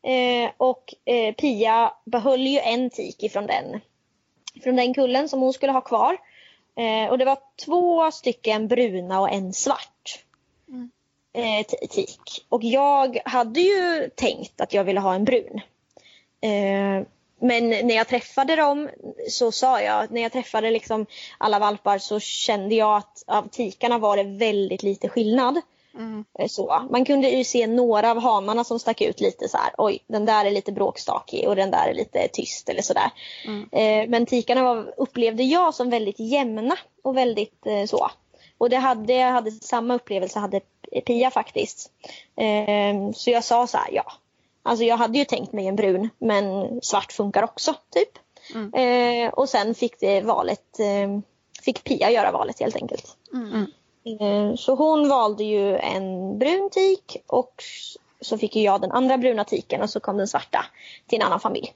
[0.03, 3.81] Eh, och eh, Pia behöll ju en tik ifrån den,
[4.63, 6.17] från den kullen som hon skulle ha kvar.
[6.77, 10.25] Eh, och det var två stycken bruna och en svart.
[11.33, 12.47] Eh, t- tik.
[12.49, 15.61] Och jag hade ju tänkt att jag ville ha en brun.
[17.41, 18.89] Men när jag träffade dem
[19.29, 21.07] så sa jag, när jag träffade liksom
[21.39, 25.61] alla valpar så kände jag att av tikarna var det väldigt lite skillnad.
[25.95, 26.25] Mm.
[26.39, 26.87] Eh, Så.
[26.91, 29.75] Man kunde ju se några av hanarna som stack ut lite så här.
[29.79, 33.11] oj den där är lite bråkstakig och den där är lite tyst eller sådär.
[33.73, 38.11] Eh, men tikarna var, upplevde jag som väldigt jämna och väldigt eh, så.
[38.59, 40.61] Och det hade, jag hade samma upplevelse hade
[41.07, 41.93] Pia faktiskt.
[42.37, 44.13] Eh, så jag sa så här, ja.
[44.69, 46.45] Alltså jag hade ju tänkt mig en brun men
[46.83, 48.09] svart funkar också typ.
[48.75, 51.21] Eh, och sen fick det valet, eh,
[51.63, 53.17] fick Pia göra valet helt enkelt.
[54.21, 57.63] Eh, Så hon valde ju en brun tik och
[58.21, 60.65] så fick ju jag den andra bruna tiken och så kom den svarta
[61.07, 61.73] till en annan familj.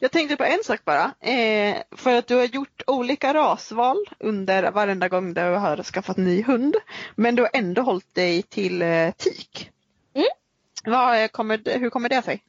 [0.00, 1.14] Jag tänkte på en sak bara.
[1.20, 6.42] Eh, för att du har gjort olika rasval under varenda gång du har skaffat ny
[6.42, 6.76] hund.
[7.16, 9.70] Men du har ändå hållit dig till eh, tik.
[10.86, 10.98] Mm.
[10.98, 12.42] Vad eh, kommer, hur kommer det sig?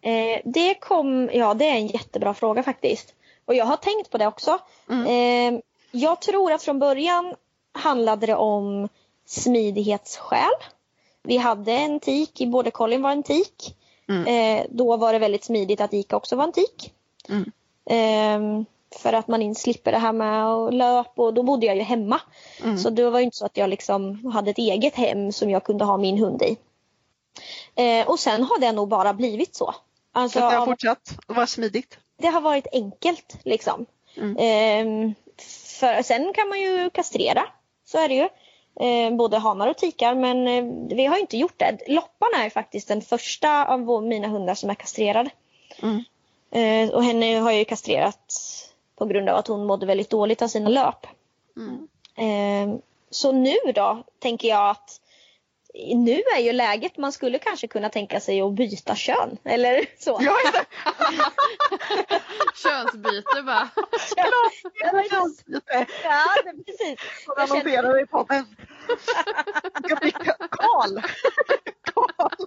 [0.00, 3.14] Eh, det kom, ja det är en jättebra fråga faktiskt.
[3.44, 4.58] Och jag har tänkt på det också.
[5.08, 7.34] Eh, jag tror att från början
[7.72, 8.88] handlade det om
[9.26, 10.52] smidighetsskäl.
[11.22, 13.76] Vi hade en tik, i både Colin var en tik.
[14.26, 16.92] Eh, då var det väldigt smidigt att Ica också var en tik.
[17.28, 17.52] Mm.
[17.86, 18.64] Eh,
[18.98, 22.20] för att man inte slipper det här med löp och då bodde jag ju hemma.
[22.78, 25.84] Så det var inte så att jag liksom hade ett eget hem som jag kunde
[25.84, 26.56] ha min hund i.
[27.74, 29.74] Eh, och sen har det nog bara blivit så.
[30.12, 31.98] Alltså, Så det har fortsatt att vara smidigt?
[32.16, 33.86] det har varit enkelt liksom.
[34.16, 34.36] Mm.
[34.38, 35.14] Ehm,
[35.80, 37.46] för, sen kan man ju kastrera,
[37.84, 38.28] så är det ju.
[38.80, 41.78] Ehm, både hanar och tikar men eh, vi har inte gjort det.
[41.88, 45.30] Loppan är faktiskt den första av vår, mina hundar som är kastrerad.
[45.82, 46.04] Mm.
[46.50, 48.32] Ehm, och henne har jag ju kastrerat
[48.96, 51.06] på grund av att hon mådde väldigt dåligt av sina löp.
[52.16, 55.00] Ehm, så nu då tänker jag att
[55.94, 60.18] nu är ju läget, man skulle kanske kunna tänka sig att byta kön eller så.
[60.20, 60.36] Ja!
[62.54, 63.68] Könsbyte bara.
[65.46, 67.00] Lite Ja, det, precis.
[67.26, 68.46] Jag annonserar i podden.
[69.84, 70.10] Ska bli
[70.50, 71.00] Karl!
[71.94, 72.46] Karl!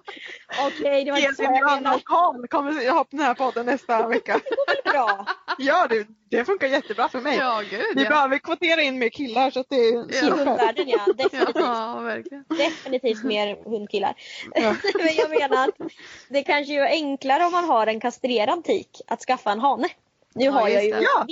[0.67, 1.95] Okej, det var inte så jag menade.
[1.95, 4.39] och Karl kommer ha på den här podden nästa vecka.
[4.85, 5.25] Bra.
[5.57, 7.37] Ja, det, det funkar jättebra för mig.
[7.37, 8.09] Ja, gud Vi ja.
[8.09, 10.37] behöver kvotera in mer killar så att det är I super.
[10.37, 11.55] hundvärlden ja, definitivt.
[11.55, 12.43] Ja, verkligen.
[12.49, 14.15] Definitivt mer hundkillar.
[14.55, 14.75] Ja.
[14.95, 15.91] Men jag menar att
[16.29, 19.89] det kanske är enklare om man har en kastrerad tik att skaffa en hane.
[20.33, 20.89] Nu Ja, har jag ju.
[20.89, 21.25] Ja.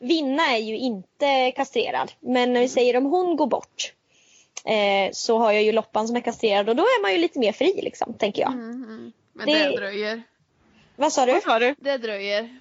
[0.00, 2.12] Vinna är ju inte kastrerad.
[2.20, 3.92] Men när vi säger om hon går bort
[4.68, 7.38] eh, så har jag ju Loppan som är kastrerad och då är man ju lite
[7.38, 8.52] mer fri liksom, tänker jag.
[8.52, 9.12] Mm, mm.
[9.32, 9.76] Men Det- det...
[9.76, 10.22] dröjer.
[10.96, 11.32] Vad sa du?
[11.32, 11.74] Vad sa du?
[11.78, 12.58] Det dröjer.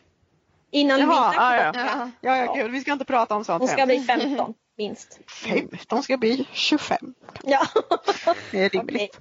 [0.72, 1.96] Innan Jaha, ja, går ja.
[2.06, 2.14] bort?
[2.22, 5.20] Ja, ja, gud, vi ska inte prata om sånt Hon ska bli 15 minst.
[5.46, 7.14] 15 ska bli 25.
[7.44, 7.68] Ja.
[8.52, 9.20] Det är rimligt.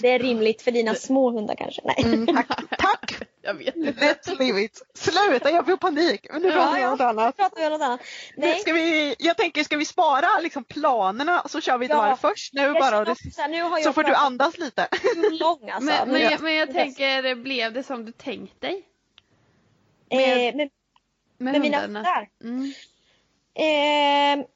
[0.00, 1.82] Det är rimligt för dina små hundar kanske?
[1.84, 1.96] Nej.
[2.04, 2.48] Mm, tack.
[2.78, 3.22] tack!
[3.48, 3.92] Jag vet inte.
[4.06, 4.82] Let's leave it.
[4.94, 6.26] Sluta, jag får panik.
[6.32, 7.36] Men nu Ja, pratar vi om något annat.
[7.36, 8.00] pratar vi om något annat.
[8.36, 8.58] Nej.
[8.58, 11.96] Ska vi, jag tänker, ska vi spara liksom planerna så kör vi ett Ja.
[11.98, 13.04] varv först nu Jag bara.
[13.04, 14.88] det, så här, nu har jag så får du andas lite.
[15.40, 15.90] lång alltså.
[15.90, 18.82] Men, men, jag, men jag tänker, blev det som du tänkt dig?
[20.10, 20.70] eh, med- med,
[21.38, 22.28] Med, med mina hundar?
[22.44, 22.64] Mm.
[23.54, 24.46] Eh,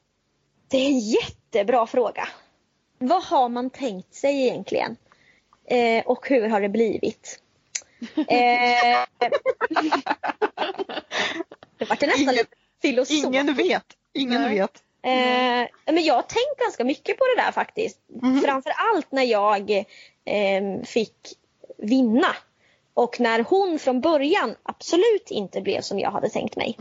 [0.69, 2.29] det är en jättebra fråga.
[2.99, 4.97] Vad har man tänkt sig egentligen?
[5.69, 7.42] Eh, och hur har det blivit?
[8.17, 9.05] Eh,
[11.79, 12.51] det vart nästan Ingen- lite
[12.83, 13.27] filosofiskt.
[13.27, 13.85] Ingen vet.
[14.15, 14.55] Ingen Nej.
[14.59, 14.83] vet.
[15.05, 17.99] Eh, men jag har tänkt ganska mycket på det där faktiskt.
[18.45, 19.71] Framför allt när jag
[20.25, 21.17] eh, fick
[21.79, 22.37] vinna.
[22.95, 26.79] Och när hon från början absolut inte blev som jag hade tänkt mig.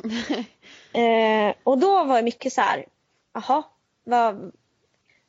[0.94, 2.86] eh, och då var det mycket så här,
[3.34, 3.64] jaha,
[4.04, 4.52] vad,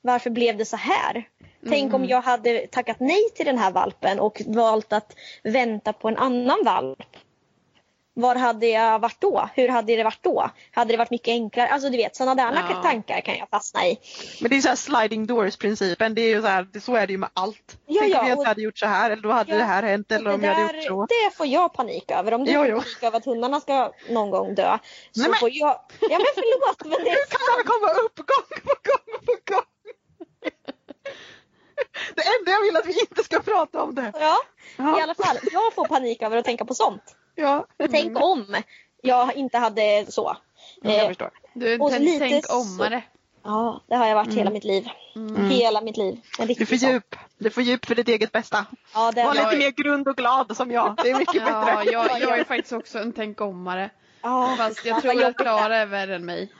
[0.00, 1.28] varför blev det så här?
[1.68, 6.09] Tänk om jag hade tackat nej till den här valpen och valt att vänta på
[6.09, 6.98] en annan valp.
[8.14, 9.48] var hade jag varit då?
[9.55, 10.51] Hur hade det varit då?
[10.72, 11.68] Hade det varit mycket enklare?
[11.68, 12.83] Alltså du vet sådana där Ja.
[12.83, 13.98] tankar kan jag fastna i.
[14.40, 16.14] Men det är så här sliding doors principen.
[16.14, 17.79] Det är ju så här, så är det ju med allt.
[17.87, 19.64] Ja, Tänk ja, om jag och- hade gjort så här eller då hade Ja, det
[19.64, 21.07] här hänt eller om jag hade där- gjort så.
[21.31, 22.35] Det får jag panik över.
[22.35, 22.77] Om du Jo, jo.
[22.79, 24.79] panik över att hundarna ska någon gång dö.
[25.12, 25.81] Så Nej, men- får jag...
[26.01, 29.62] Ja men förlåt men det Hur kan det komma upp gång på gång på gång?
[32.14, 34.12] Det enda jag vill att vi inte ska prata om det.
[34.20, 34.36] Ja,
[34.76, 34.98] Ja.
[34.98, 35.36] i alla fall.
[35.52, 37.16] Jag får panik över att tänka på sånt.
[37.34, 38.56] Ja, Tänk om
[39.02, 40.36] jag inte hade så.
[40.82, 41.30] jag Eh, förstår.
[41.54, 43.02] Du, tänk, lite tänk ommare.
[43.44, 44.88] Ja, det har jag varit hela mitt liv.
[45.50, 46.20] Hela mitt liv.
[46.38, 47.16] En Du får djup.
[47.38, 48.66] Du får djup för ditt eget bästa.
[48.94, 50.96] Ja, det Var lite är- mer grund och glad som jag.
[51.02, 51.92] Det är mycket Ja, bättre.
[51.92, 53.90] jag, jag är faktiskt också en tänkommare.
[54.22, 56.52] ja, Fast ja, jag tror att Klara är värre än mig.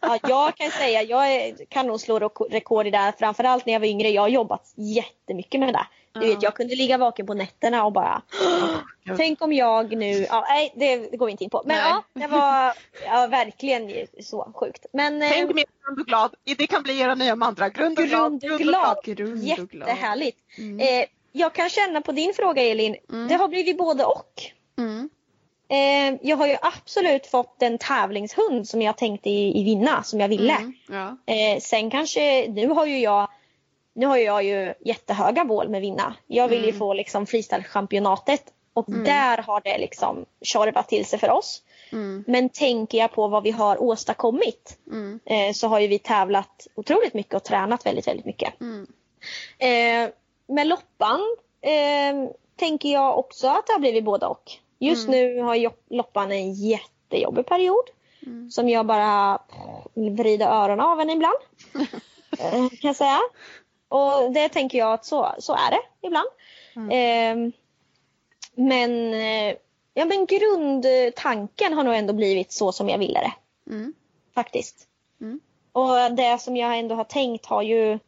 [0.00, 3.12] Ja, jag kan säga, jag kan nog slå rek- rekord i det här.
[3.18, 4.08] Framförallt när jag var yngre.
[4.08, 5.86] Jag har jobbat jättemycket med det.
[6.12, 8.22] Du vet, jag kunde ligga vaken på nätterna och bara
[9.16, 11.62] Tänk om jag nu, ja, nej det, det går vi inte in på.
[11.66, 11.86] Men Nej.
[11.90, 12.72] ja, det var
[13.06, 14.86] ja, verkligen så sjukt.
[14.92, 16.34] Men eh, Tänk mer grund och glad.
[16.56, 17.68] Det kan bli era nya mantra.
[17.68, 18.40] Grund och glad.
[18.40, 19.88] grund och glad, Grund och glad.
[19.88, 20.38] jättehärligt.
[20.58, 20.80] Mm.
[20.80, 23.28] Eh, jag kan känna på din fråga Elin, Mm.
[23.28, 24.32] det har blivit både och.
[24.78, 25.10] Mm.
[25.68, 30.20] Eh, jag har ju absolut fått en tävlingshund som jag tänkte i, i vinna, som
[30.20, 30.52] jag ville.
[30.56, 30.72] Mm.
[30.88, 31.34] Ja.
[31.34, 33.28] Eh, sen kanske, nu har ju jag
[33.92, 36.14] nu har ju jag ju jättehöga mål med vinna.
[36.26, 36.78] Jag vill ju Mm.
[36.78, 38.42] få liksom freestyle-championatet
[38.74, 39.04] och Mm.
[39.04, 41.62] där har det liksom tjorvat till sig för oss.
[41.92, 42.24] Mm.
[42.26, 45.20] Men tänker jag på vad vi har åstadkommit Mm.
[45.24, 48.60] eh, så har ju vi tävlat otroligt mycket och tränat väldigt, väldigt mycket.
[48.60, 48.86] Mm.
[49.58, 50.10] Eh,
[50.54, 51.20] med loppan
[51.60, 54.52] eh, tänker jag också att det har blivit både och.
[54.78, 55.20] Just Mm.
[55.20, 57.84] nu har loppan en jättejobbig period
[58.26, 58.50] Mm.
[58.50, 59.38] som jag bara
[59.94, 61.36] vrider öronen av henne ibland.
[62.38, 63.18] eh, kan jag säga.
[63.88, 66.28] Och det tänker jag att så, så är det ibland.
[66.92, 67.52] Eh,
[68.54, 69.56] men, eh,
[69.94, 73.32] ja, men grundtanken har nog ändå blivit så som jag ville det
[73.74, 73.94] Mm.
[74.34, 74.86] faktiskt.
[75.20, 75.40] Mm.
[75.72, 77.98] Och det som jag ändå har tänkt har ju...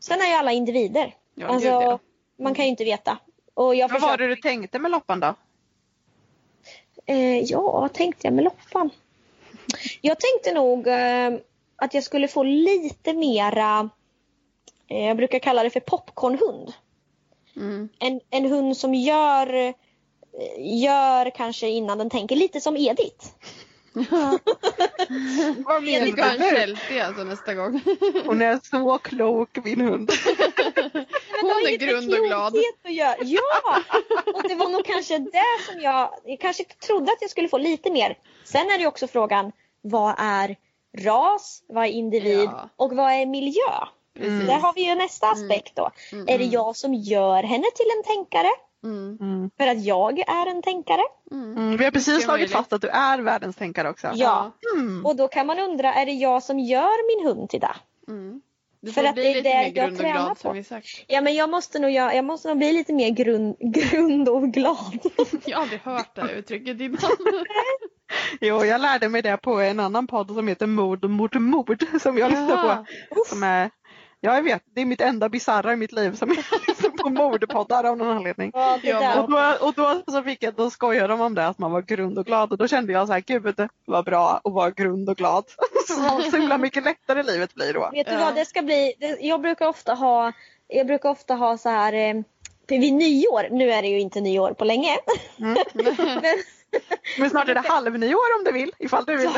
[0.00, 1.14] Sen är ju alla individer.
[1.34, 1.98] Ja, alltså, gud, ja.
[2.38, 3.18] Man kan ju inte veta.
[3.54, 5.34] Och jag Vad var försöker, det du tänkte med loppan då?
[7.06, 8.90] Eh, ja, vad tänkte jag med loppan?
[10.00, 11.32] Jag tänkte nog eh,
[11.76, 13.90] att jag skulle få lite mera,
[14.88, 16.72] eh, jag brukar kalla det för popcornhund.
[17.56, 17.88] Mm.
[17.98, 19.74] En, en hund som gör, eh,
[20.58, 23.26] gör kanske innan den tänker, lite som Edith.
[25.64, 26.56] Vad menar en du?
[26.56, 27.80] Chelsea alltså nästa gång.
[28.26, 30.10] Hon är så klok min hund.
[31.40, 32.52] Hon är grund och glad.
[32.52, 33.16] klokhet att göra.
[33.20, 33.82] Ja!
[34.34, 37.58] Och det var nog kanske det som jag, jag kanske trodde att jag skulle få
[37.58, 38.18] lite mer.
[38.44, 40.56] Sen är det också frågan, vad är
[40.98, 42.68] ras, vad är individ Ja.
[42.76, 43.72] och vad är miljö?
[44.14, 44.46] Precis.
[44.46, 45.90] Där har vi ju nästa aspekt då.
[46.12, 46.50] Mm, Är det mm.
[46.50, 48.48] jag som gör henne till en tänkare?
[48.84, 49.18] Mm.
[49.20, 49.50] Mm.
[49.58, 51.02] För att jag är en tänkare?
[51.32, 51.56] Mm.
[51.56, 54.10] Mm, vi har precis slagit fast att du är världens tänkare också.
[54.14, 54.52] Ja.
[54.76, 55.06] Mm.
[55.06, 57.76] Och då kan man undra, är det jag som gör min hund till det?
[58.08, 58.40] Mm.
[58.82, 60.80] Du För att bli det är lite det mer jag grund och tränar glad på.
[61.06, 64.42] Ja men jag måste nog, göra- jag måste nog bli lite mer grund, grund och
[64.52, 64.98] glad.
[65.44, 66.98] Jag har aldrig hört det här uttrycket innan.
[68.40, 71.34] Jo, jag lärde mig det på en annan podd som heter Mord och mord
[72.02, 72.86] som jag lyssnar på.
[73.26, 73.70] Som är,
[74.20, 76.69] ja, jag vet, det är mitt enda bisarra i mitt liv som jag
[77.02, 78.50] på mordpoddar av någon anledning.
[78.54, 79.22] Ja, det Ja.
[79.22, 81.82] Och då, och då så fick jag, då skojade de om det att man var
[81.82, 85.08] grund och glad och då kände jag så här, gud vad bra att vara grund
[85.10, 85.44] och glad.
[85.88, 87.90] Så, så himla mycket lättare livet blir då.
[87.92, 88.20] Vet du Ja.
[88.24, 88.94] vad det ska bli?
[88.98, 90.32] Det, jag brukar ofta ha,
[90.68, 92.14] jag brukar ofta ha så här eh,
[92.66, 94.96] vid nyår, nu är det ju inte nyår på länge.
[95.38, 95.56] Mm.
[95.74, 96.22] Men
[97.18, 99.30] Men snart är det halvnyår om du vill, ifall du vill.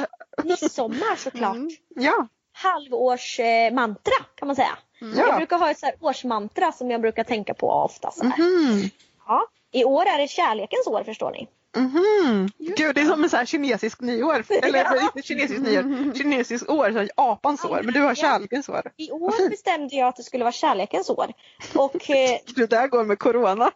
[0.45, 1.55] midsommar såklart.
[1.57, 1.71] Mm.
[1.89, 2.27] Ja,
[2.63, 4.79] Halvårs eh, mantra kan man säga.
[4.99, 5.37] Jag ja.
[5.37, 8.11] brukar ha ett så årsmantra som jag brukar tänka på ofta.
[8.11, 8.39] Så här.
[8.39, 8.91] Mhm.
[9.27, 9.47] Ja.
[9.73, 11.49] I år är det kärlekens år förstår ni.
[11.77, 12.49] Mhm.
[12.59, 14.45] Gud, det är som en så här kinesisk nyår.
[14.63, 17.81] Eller inte kinesisk nyår, kinesisk år, så apans år.
[17.85, 18.93] Men du har kärlekens år.
[18.97, 21.33] I år bestämde jag att det skulle vara kärlekens år.
[21.75, 23.71] Och eh, Det där går med corona.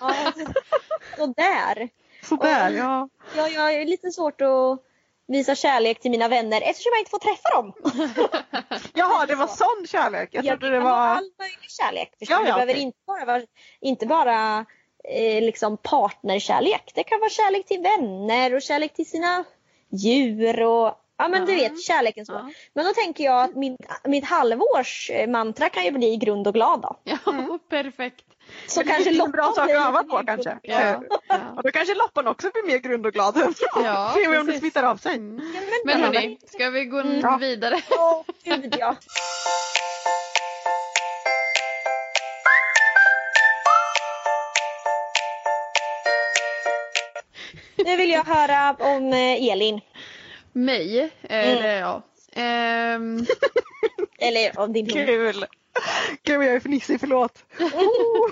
[0.00, 0.32] ja,
[1.16, 1.88] så där.
[2.22, 2.76] Sådär, Oj.
[2.76, 3.08] ja.
[3.36, 4.78] Ja, jag är lite svårt att
[5.32, 7.72] visa kärlek till mina vänner eftersom jag inte får träffa dem.
[8.94, 10.28] Jaha, det var sån kärlek.
[10.32, 10.90] Jag trodde det var...
[10.90, 12.14] all möjlig kärlek.
[12.18, 12.82] Ja, ja, det behöver okej.
[12.82, 13.42] inte bara vara,
[13.80, 14.66] inte bara
[15.08, 16.92] eh, liksom partnerkärlek.
[16.94, 19.44] Det kan vara kärlek till vänner och kärlek till sina
[19.90, 21.68] djur och ja men du Ja.
[21.68, 22.36] vet kärlekens år.
[22.36, 22.50] Ja.
[22.74, 26.54] Men då tänker jag att mitt, mitt halvårs eh, mantra kan ju bli grund och
[26.54, 26.96] glad då.
[27.04, 27.16] Ja,
[27.70, 28.24] perfekt.
[28.66, 30.58] Så Men det kanske är en bra sak att öva på kanske.
[30.62, 30.80] Ja.
[30.80, 31.02] Ja.
[31.28, 31.36] Ja.
[31.56, 33.36] Och då kanske loppan också blir mer grund och glad.
[33.84, 35.14] Ja, Se om det smittar av sig.
[35.14, 35.52] Mm.
[35.54, 37.38] Ja, Men det- hörni, ska vi gå Mm.
[37.40, 37.80] vidare?
[37.90, 38.96] Åh gud ja.
[47.76, 49.80] Nu vill jag höra om eh, Elin.
[50.52, 51.10] Mig?
[51.22, 52.02] Eller ja.
[52.32, 53.26] Ehm,
[54.18, 55.06] Eller om din hund.
[55.06, 55.46] Kul!
[56.22, 57.44] Gud, jag är fnissig, förlåt.
[57.60, 58.28] Oh.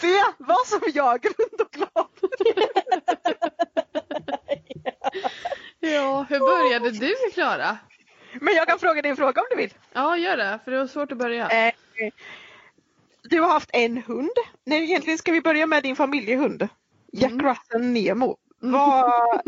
[0.00, 2.06] Se, var som jag, rund och glad.
[5.80, 7.78] ja, hur började du Klara?
[8.40, 9.74] Men jag kan fråga dig en fråga om du vill.
[9.92, 10.58] Ja, gör det.
[10.64, 11.48] För det var svårt att börja.
[11.48, 11.74] Eh,
[13.22, 14.30] du har haft en hund.
[14.64, 16.68] Nej, egentligen ska vi börja med din familjehund.
[17.12, 17.46] Jack Mm.
[17.46, 18.36] Russell Nemo.
[18.62, 19.42] Var,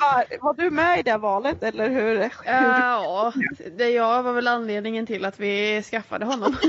[0.00, 2.16] var, var du med i det valet eller hur?
[2.16, 2.30] hur?
[2.44, 3.32] Ja,
[3.76, 6.56] det jag var väl anledningen till att vi skaffade honom.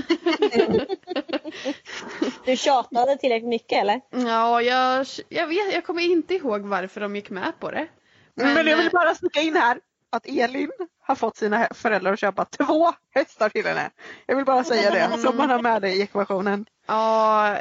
[2.45, 4.01] Du tjatade tillräckligt mycket eller?
[4.09, 7.87] Ja, jag, jag vet, jag kommer inte ihåg varför de gick med på det.
[8.35, 10.71] Men, jag vill eh, bara sticka in här att Elin
[11.01, 13.89] har fått sina föräldrar att köpa två hästar till henne.
[14.25, 16.65] Jag vill bara säga det så man har med det i ekvationen.
[16.87, 17.55] Ja,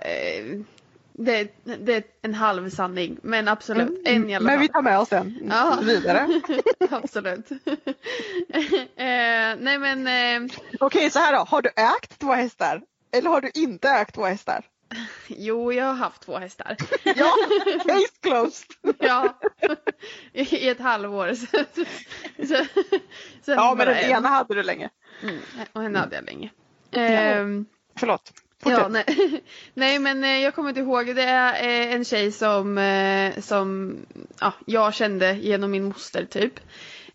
[1.19, 3.19] det, det är en halv sanning.
[3.23, 5.79] Men absolut, en i alla Men vi tar med oss den Ja.
[5.83, 6.41] vidare.
[6.91, 7.51] absolut.
[8.97, 12.83] eh, nej men, eh, Okej så här då, har du ägt två hästar?
[13.13, 14.65] Eller har du inte ägt två hästar?
[15.27, 16.77] jo jag har haft två hästar.
[17.05, 17.35] Ja,
[17.87, 18.67] case closed!
[18.99, 19.39] ja,
[20.33, 21.35] i ett halvår.
[21.35, 21.47] Så,
[22.47, 22.65] så,
[23.43, 24.11] sen Ja men den en.
[24.11, 24.91] ena hade du länge.
[25.23, 25.39] Mm,
[25.73, 26.51] och en hade jag länge.
[26.93, 27.67] Ehm,
[28.01, 28.33] Förlåt.
[28.65, 29.05] Ja, nej.
[29.75, 31.17] nej men eh, jag kommer inte ihåg.
[31.17, 33.97] Det är eh, en tjej som, eh, som
[34.41, 36.61] ja, jag kände genom min moster typ.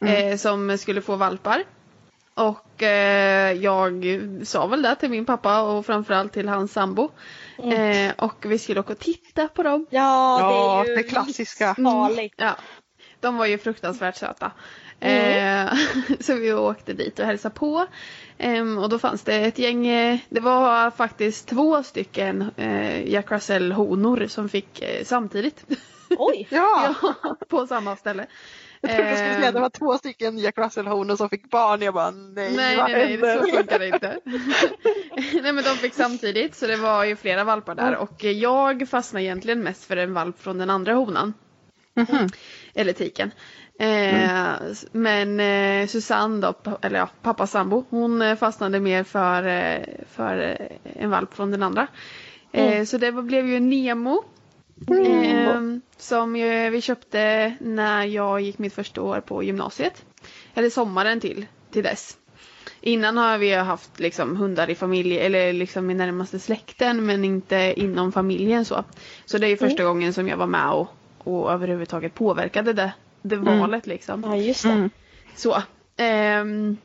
[0.02, 1.64] Eh, som skulle få valpar.
[2.36, 4.06] Och eh, jag
[4.44, 7.12] sa väl det till min pappa och framförallt till hans sambo.
[7.58, 9.86] Eh, och vi skulle åka och titta på dem.
[9.89, 11.76] Ja, Ja, det är ju det klassiska.
[11.76, 12.34] farligt.
[12.38, 12.56] Ja,
[13.20, 14.52] de var ju fruktansvärt söta.
[15.04, 15.74] Eh,
[16.20, 17.86] så vi åkte dit och hälsade på.
[18.38, 23.32] Ehm, och då fanns det ett gäng, eh, det var faktiskt två stycken eh, Jack
[23.32, 25.66] Russell honor som fick eh, samtidigt.
[26.18, 26.47] Oj!
[26.51, 28.26] Ja, ja, på samma ställe.
[28.82, 31.30] jag trodde du skulle säga att det Ehm, var två stycken Jack Russell honor som
[31.30, 31.82] fick barn.
[31.82, 34.20] Jag bara nej, Nej, vad nej, nej, så funkar det inte.
[35.41, 39.26] nej, men de fick samtidigt så det var ju flera valpar där och jag fastnade
[39.26, 41.34] egentligen mest för en valp från den andra honan.
[41.95, 42.30] Mhm.
[42.74, 43.32] Eller tiken.
[43.80, 49.47] Eh, s- Men eh, Susanne då, eller ja, pappas sambo, hon eh, fastnade mer för,
[49.47, 50.67] eh, för eh,
[51.03, 51.88] en valp från den andra.
[52.51, 54.24] Eh, Så det blev ju Nemo.
[55.05, 55.61] Eh,
[55.97, 60.05] som ju vi köpte när jag gick mitt första år på gymnasiet.
[60.53, 62.17] Eller sommaren till, till dess.
[62.82, 67.74] Innan har vi haft liksom hundar i familj eller liksom i närmaste släkten men inte
[67.78, 68.84] inom familjen så.
[69.26, 72.93] Så det är första gången som jag var med och, och överhuvudtaget påverkade det,
[73.24, 74.24] det valet liksom.
[74.24, 74.69] Ja, just det.
[74.69, 74.89] Mm.
[75.36, 75.63] Så.
[75.97, 76.78] ehm,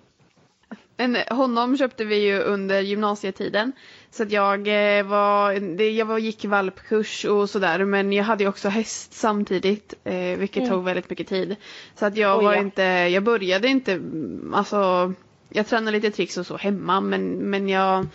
[0.97, 3.73] men honom köpte vi ju under gymnasietiden.
[4.11, 8.45] Så att jag eh, var, det, jag var, gick valpkurs och sådär men jag hade
[8.45, 9.95] ju också häst samtidigt.
[10.05, 11.57] Eh, vilket tog väldigt mycket tid.
[11.95, 12.61] Så att jag Oj, var ja.
[12.61, 15.13] inte, jag började inte, mm, alltså
[15.49, 18.07] jag tränade lite tricks och så hemma men, men jag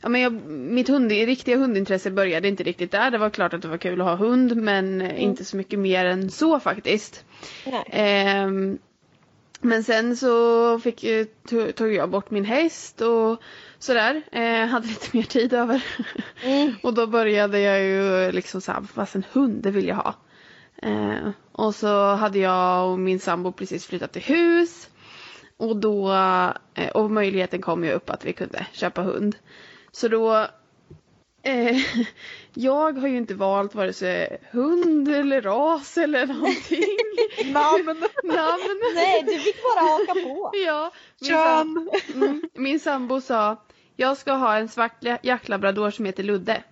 [0.00, 3.10] Ja, men jag, mitt hund, riktiga hundintresse började inte riktigt där.
[3.10, 6.04] Det var klart att det var kul att ha hund men inte så mycket mer
[6.06, 7.24] än så faktiskt.
[7.86, 8.78] Ehm,
[9.60, 11.04] men sen så fick,
[11.48, 13.42] to- tog jag bort min häst och
[13.78, 14.22] sådär.
[14.32, 15.84] Eh, hade lite mer tid över.
[16.42, 16.72] Mm.
[16.82, 20.14] och då började jag ju liksom såhär, fast en hund det vill jag ha.
[20.82, 24.88] Eh, och så hade jag och min sambo precis flyttat till hus.
[25.56, 26.12] Och då,
[26.74, 29.36] eh, och möjligheten kom ju upp att vi kunde köpa hund.
[29.96, 30.46] Så då
[31.42, 31.76] Eh,
[32.54, 36.84] jag har ju inte valt vare sig hund eller ras eller någonting.
[37.52, 37.86] Namn,
[38.24, 38.80] Namn.
[38.94, 40.50] Nej, du fick bara haka på.
[40.66, 43.56] Ja, min, sam- mm, min sambo sa
[43.96, 46.62] jag ska ha en svart la- jacklabrador som heter Ludde.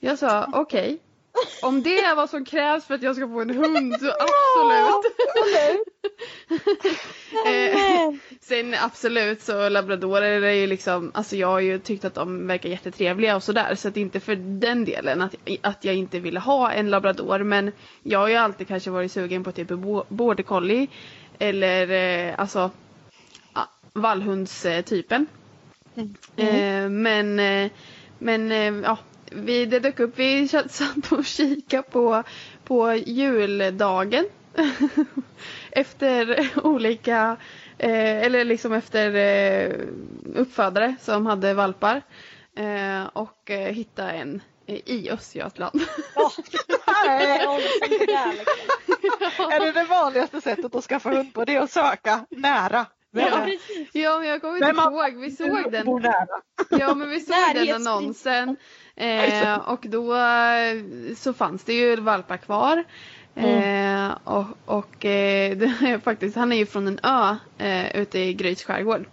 [0.00, 0.98] Jag sa okej.
[1.62, 5.06] Om det är vad som krävs för att jag ska få en hund så absolut.
[7.46, 12.46] Eh, Sen absolut så labradorer är ju liksom, alltså jag har ju tyckt att de
[12.46, 16.40] verkar jättetrevliga och sådär så att inte för den delen att, att jag inte ville
[16.40, 17.72] ha en labrador men
[18.02, 19.68] jag har ju alltid kanske varit sugen på typ
[20.08, 20.86] border collie
[21.38, 22.70] eller eh, alltså
[23.54, 25.26] ja, vallhundstypen.
[26.36, 27.70] Eh, men eh,
[28.18, 28.50] men
[28.82, 28.98] ja,
[29.30, 32.22] vi, det dök upp, vi satt och kika på,
[32.64, 34.26] på juldagen.
[35.70, 37.36] efter olika,
[37.78, 39.72] eh, eller liksom efter eh,
[40.34, 42.02] uppfödare som hade valpar.
[42.56, 45.80] Eh, och eh, hitta en eh, i Östergötland.
[47.06, 49.50] Där liksom.
[49.52, 51.44] Är det det vanligaste sättet att skaffa hund på?
[51.44, 53.88] Det är att söka nära Ja, precis.
[53.92, 55.16] Ja, men jag kommer inte ihåg.
[55.20, 55.86] Vi såg den.
[56.70, 58.56] Ja, men vi såg den annonsen.
[58.96, 60.82] Eh, och då eh,
[61.16, 62.84] så fanns det ju valpar kvar.
[63.34, 64.10] Mm.
[64.10, 68.34] Eh, och och eh, det, faktiskt, han är ju från en ö eh, ute i
[68.34, 69.04] Gryts skärgård.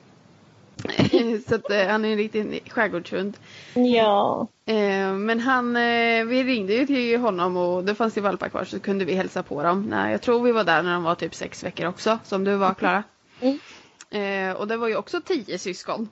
[1.47, 3.37] så att, eh, han är en riktig skärgårdshund.
[3.73, 4.47] Ja.
[4.65, 8.63] Eh, men han, eh, vi ringde ju till honom och det fanns ju valpar kvar
[8.63, 9.85] så kunde vi hälsa på dem.
[9.89, 12.55] Nej, jag tror vi var där när de var typ sex veckor också, som du
[12.55, 13.03] var Klara.
[13.39, 13.59] Mm.
[14.09, 16.09] Eh, och det var ju också tio syskon.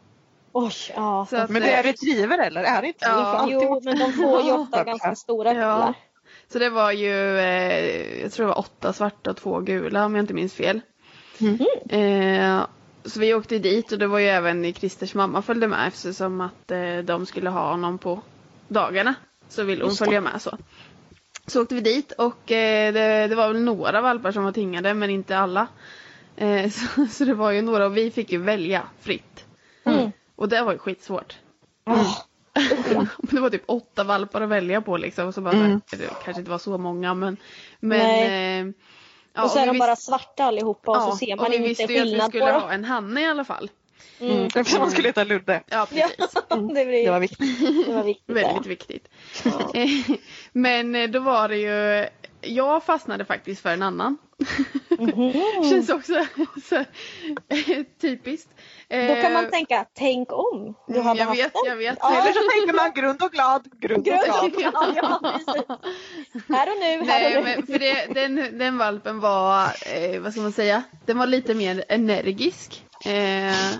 [0.53, 1.27] Oj, ja.
[1.31, 2.63] Att, men det är retriever eller?
[2.63, 3.05] Är det inte?
[3.05, 3.47] Ja.
[3.49, 5.67] Jo, men de får ju ofta ganska stora killar.
[5.67, 5.93] Ja.
[6.47, 10.15] Så det var ju, eh, jag tror det var åtta svarta och två gula om
[10.15, 10.81] jag inte minns fel.
[11.39, 11.59] Mm.
[11.89, 12.65] Eh,
[13.05, 16.71] så vi åkte dit och det var ju även Christers mamma följde med eftersom att
[16.71, 18.21] eh, de skulle ha honom på
[18.67, 19.15] dagarna.
[19.49, 20.57] Så ville hon följa med så.
[21.47, 24.93] Så åkte vi dit och eh, det, det, var väl några valpar som var tingade
[24.93, 25.67] men inte alla.
[26.35, 29.45] Eh, så, så, det var ju några och vi fick ju välja fritt.
[29.83, 30.11] Mm.
[30.35, 31.37] Och det var ju skitsvårt.
[31.85, 32.05] Mm.
[33.21, 35.27] det var typ åtta valpar att välja på liksom.
[35.27, 35.81] Och så bara, mm.
[35.91, 37.37] det kanske inte var så många men,
[37.79, 38.73] men eh,
[39.33, 41.87] Ja, och så är de bara svarta allihopa och ja, så ser man inte skillnad
[41.87, 42.07] på dem.
[42.07, 43.69] vi visste ju att vi skulle ha en hanne i alla fall.
[43.69, 43.71] Mm.
[44.21, 44.45] Mm.
[44.45, 45.63] Eftersom man skulle heta Ludde.
[45.67, 46.17] Ja, precis.
[46.49, 47.05] Ja, det, blir...
[47.05, 47.85] det, var viktigt.
[47.85, 49.09] Det var viktigt Väldigt viktigt.
[50.51, 52.07] Men eh, då var det ju,
[52.41, 54.17] jag fastnade faktiskt för en annan.
[55.01, 55.33] Mm.
[55.69, 56.13] Känns också
[56.69, 56.83] så,
[58.01, 58.49] typiskt.
[58.89, 61.51] Då kan man eh, tänka, tänk om du hade jag haft vet.
[61.65, 61.97] Jag vet.
[62.01, 62.11] Ja.
[62.11, 64.71] Eller så tänker man grund och glad, grund, grund och glad.
[64.95, 65.19] Ja,
[66.49, 67.55] här och nu, här Nej, och nu.
[67.55, 69.63] Men för det, den, den valpen var,
[69.95, 72.85] eh, vad ska man säga, den var lite mer energisk.
[73.05, 73.79] Eh,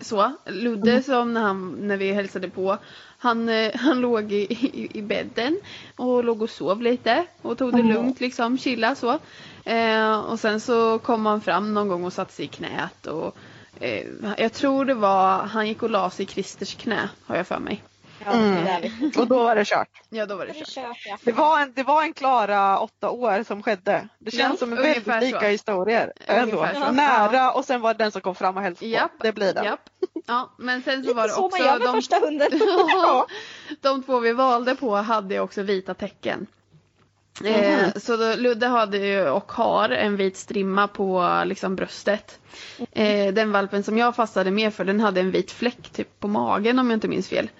[0.00, 0.32] så.
[0.46, 1.02] Ludde mm.
[1.02, 2.78] som när, han, när vi hälsade på,
[3.26, 5.60] han, eh, han låg i, i, i, bädden
[5.96, 7.92] och låg och sov lite och tog det mm.
[7.92, 9.18] lugnt liksom, chilla så.
[9.64, 13.36] Eh, och sen så kom han fram någon gång och satte sig i knät och
[13.80, 14.06] eh,
[14.38, 17.58] jag tror det var, han gick och la sig i Christers knä har jag för
[17.58, 17.82] mig.
[18.26, 19.12] Mm.
[19.16, 19.88] Och då var det kört.
[20.08, 21.22] Ja, då var det kört.
[21.24, 24.08] Det var en, det var en Klara åtta år som skedde.
[24.18, 25.46] Det känns ja, som en väldigt lika så.
[25.46, 26.12] historier.
[26.26, 26.68] Så.
[26.74, 26.92] Så.
[26.92, 29.26] Nära och sen var det den som kom fram och hälsade japp, på.
[29.26, 29.64] Det blir det.
[29.64, 29.80] Japp.
[30.26, 31.58] Ja, men sen så var det så också...
[31.58, 32.48] man gör med de, första hunden.
[32.88, 33.26] ja,
[33.80, 36.46] de två vi valde på hade också vita tecken.
[37.44, 37.84] Mm.
[37.84, 42.40] Eh, så då, Ludde hade ju och har en vit strimma på liksom bröstet.
[42.92, 46.28] Eh, den valpen som jag fastade med för den hade en vit fläck typ på
[46.28, 47.50] magen om jag inte minns fel.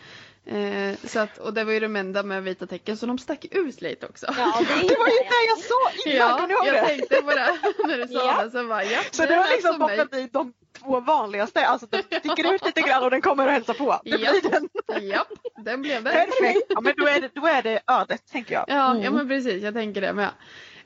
[0.47, 3.45] Eh, så att, och det var ju de enda med vita tecken så de stack
[3.51, 4.27] ut lite också.
[4.39, 7.99] Ja, det, det var ju det jag sa innan, ja, jag tänkte på det när
[7.99, 8.45] du sa ja.
[8.45, 8.51] det.
[8.51, 12.03] Så, bara, ja, så det, det var liksom bockat i de två vanligaste, alltså den
[12.03, 14.01] sticker ut lite grann och den kommer och hälsar på.
[14.05, 14.21] Det japp.
[14.21, 14.69] blir den.
[15.09, 15.29] Japp,
[15.65, 16.11] den blev det.
[16.11, 18.65] Perfekt, ja, men då är det, då är det ödet tänker jag.
[18.69, 19.03] Ja, mm.
[19.03, 20.31] ja men precis, jag tänker det med.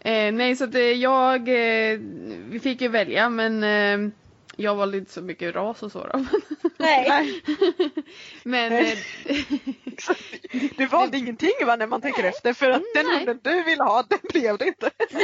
[0.01, 1.99] Eh, nej så att eh, jag, eh,
[2.49, 4.13] vi fick ju välja men eh,
[4.57, 6.25] jag valde inte så mycket ras och så då.
[6.77, 7.43] Nej.
[8.43, 8.73] Men...
[8.73, 8.99] Eh,
[10.77, 14.05] du valde ingenting va när man tänker efter för att den hunden du ville ha
[14.09, 14.91] den blev det inte.
[15.11, 15.23] Nej.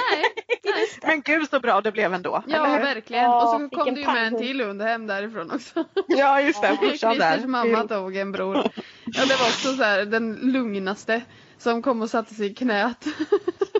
[0.64, 0.86] Nej.
[1.02, 2.42] Men gud så bra det blev ändå.
[2.46, 3.24] Ja verkligen.
[3.24, 5.84] Ja, och så kom det ju med en till hund hem därifrån också.
[6.06, 7.46] Ja just det, farsan där.
[7.46, 8.56] mamma tog en bror.
[9.04, 11.22] Ja det var också så här, den lugnaste
[11.58, 13.04] som kom och satte sig i knät.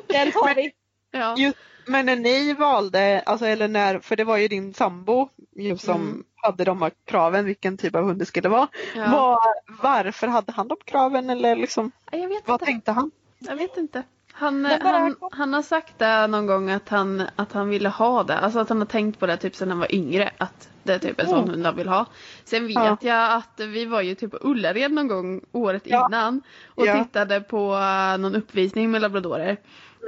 [0.07, 0.73] Den tar vi.
[1.11, 1.37] Ja.
[1.37, 1.57] Just,
[1.87, 6.01] men när ni valde, alltså, eller när, för det var ju din sambo ju som
[6.01, 6.25] mm.
[6.35, 8.69] hade de här kraven, vilken typ av hund det skulle vara.
[8.97, 9.11] Ja.
[9.11, 9.39] Var,
[9.83, 12.65] varför hade han de kraven eller liksom, jag vet vad inte.
[12.65, 13.11] tänkte han?
[13.39, 14.03] Jag vet inte.
[14.39, 18.39] Han, han, han har sagt det någon gång att han, att han ville ha det.
[18.39, 20.31] Alltså att han har tänkt på det typ sedan han var yngre.
[20.39, 21.51] Att det är typ en sån mm.
[21.51, 22.07] hund han vill ha.
[22.45, 22.97] Sen vet ja.
[23.01, 26.07] jag att vi var ju typ på Ullared någon gång året ja.
[26.07, 26.43] innan.
[26.67, 27.05] Och ja.
[27.05, 27.79] tittade på
[28.19, 29.57] någon uppvisning med labradorer.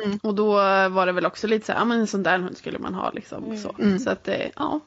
[0.04, 0.18] Mm.
[0.22, 0.52] Och då
[0.88, 2.94] var det väl också lite så här, ja men en sån där hund skulle man
[2.94, 3.44] ha liksom.
[3.44, 3.56] Mm.
[3.56, 3.74] Så.
[3.78, 3.98] Mm.
[3.98, 4.80] så att eh, ja,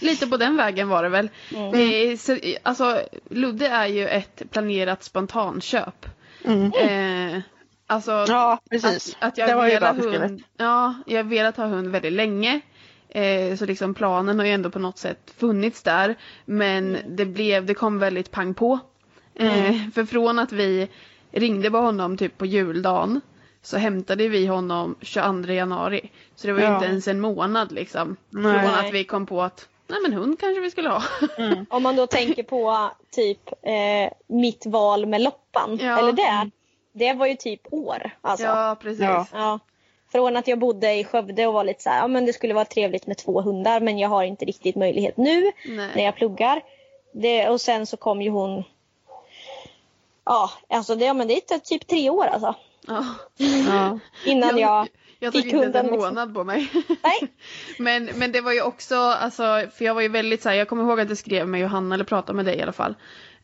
[0.00, 1.28] lite på den vägen var det väl.
[1.52, 3.00] Eh, så, alltså
[3.30, 6.06] Ludde är ju ett planerat spontanköp.
[6.44, 6.72] Mm.
[6.72, 7.42] Eh,
[7.86, 9.16] alltså ja, precis.
[9.18, 12.60] att, att jag velat hund, ja, jag har velat ha hund väldigt länge.
[13.08, 16.14] Eh, så liksom planen har ju ändå på något sätt funnits där.
[16.44, 17.16] Men mm.
[17.16, 18.78] det blev, det kom väldigt pang på.
[19.34, 19.92] Eh, mm.
[19.92, 20.88] för från att vi
[21.32, 23.20] ringde på honom typ på juldagen
[23.64, 26.10] så hämtade vi honom 22 januari.
[26.34, 26.74] Så det var ja.
[26.74, 28.16] inte ens en månad liksom.
[28.30, 28.60] Nej.
[28.60, 31.02] Från att vi kom på att nej men hund kanske vi skulle ha.
[31.38, 31.66] Mm.
[31.70, 35.78] Om man då tänker på typ eh, mitt val med loppan.
[35.80, 35.98] Ja.
[35.98, 36.50] Eller det.
[36.92, 38.10] Det var ju typ år.
[38.20, 38.46] Alltså.
[38.46, 39.00] Ja precis.
[39.00, 39.26] Ja.
[39.32, 39.58] ja.
[40.12, 42.54] Från att jag bodde i Skövde och var lite så här, ja men det skulle
[42.54, 45.90] vara trevligt med två hundar men jag har inte riktigt möjlighet nu Nej.
[45.94, 46.62] när jag pluggar.
[47.12, 48.64] Det, och sen så kom ju hon
[50.24, 52.54] Ja, alltså det, ja, men det är typ tre år alltså.
[52.86, 53.98] Ja.
[54.24, 56.14] Innan jag Jag tog Fick inte ens en hunden liksom.
[56.14, 56.70] månad på mig.
[57.02, 57.32] Nej.
[57.78, 59.42] men, men det var ju också, alltså,
[59.76, 61.94] för jag var ju väldigt så här, jag kommer ihåg att jag skrev med Johanna,
[61.94, 62.94] eller pratade med dig i alla fall.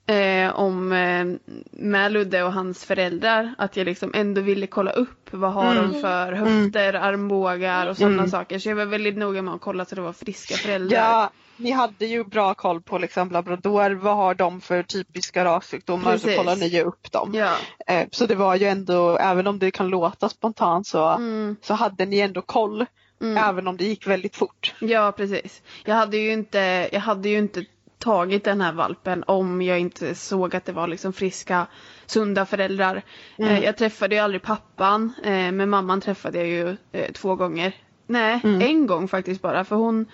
[0.07, 5.28] Eh, om eh, med Ludde och hans föräldrar, att jag liksom ändå ville kolla upp
[5.30, 5.93] vad har Mm.
[5.93, 8.30] de för höfter, armbågar och sådana Mm.
[8.30, 8.59] saker.
[8.59, 10.99] Så jag var väldigt noga med att kolla så det var friska föräldrar.
[10.99, 11.30] Ja,
[11.61, 13.91] ni hade ju bra koll på liksom labrador.
[13.91, 16.13] Vad har de för typiska rassjukdomar?
[16.13, 16.31] Precis.
[16.33, 17.31] Så kollar ni ju upp dem.
[17.35, 17.55] Ja.
[17.87, 21.57] Eh, Så det var ju ändå, även om det kan låta spontant så, Mm.
[21.63, 22.87] så hade ni ändå koll.
[23.23, 23.37] Mm.
[23.45, 24.75] Även om det gick väldigt fort.
[24.81, 25.63] Ja, precis.
[25.85, 27.65] Jag hade ju inte, jag hade ju inte
[27.99, 31.67] tagit den här valpen om jag inte såg att det var liksom friska,
[32.07, 33.03] sunda föräldrar.
[33.39, 33.51] Mm.
[33.51, 36.77] Eh, jag träffade ju aldrig pappan, eh, men mamman träffade jag ju
[37.13, 37.73] två gånger.
[38.07, 38.61] Nej, Mm.
[38.63, 40.07] en gång faktiskt bara, för hon,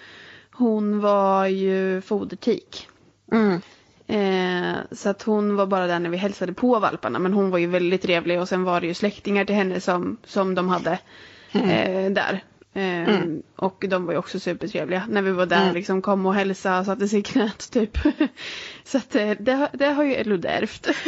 [0.59, 2.89] hon var ju fodertik.
[3.33, 3.61] Mm.
[4.07, 7.59] Eh, så att hon var bara där när vi hälsade på valparna men hon var
[7.59, 10.99] ju väldigt trevlig och sen var det ju släktingar till henne som, som de hade
[11.53, 12.45] eh, där.
[12.77, 13.43] Eh, Mm.
[13.57, 15.75] Och de var ju också supertrevliga när vi var där Mm.
[15.75, 17.99] liksom kom och hälsade satte sig i knät typ.
[18.85, 20.89] så att eh, det, har- det har ju Ludde ärvt.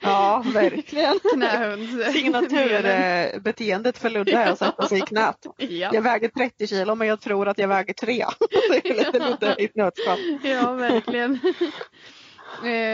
[0.00, 1.18] Ja, verkligen.
[1.34, 1.88] Knähund.
[2.12, 5.46] Signaturbeteendet för Ludde är att sätta sig i knät.
[5.58, 5.90] Ja.
[5.92, 8.24] Jag väger 30 kilo men jag tror att jag väger 3.
[8.70, 10.18] Det är lite Ludde i ett nötskal.
[10.42, 11.38] ja, verkligen.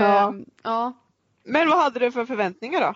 [0.00, 0.34] Ja.
[0.62, 0.92] ja.
[1.44, 2.94] Men vad hade du för förväntningar då?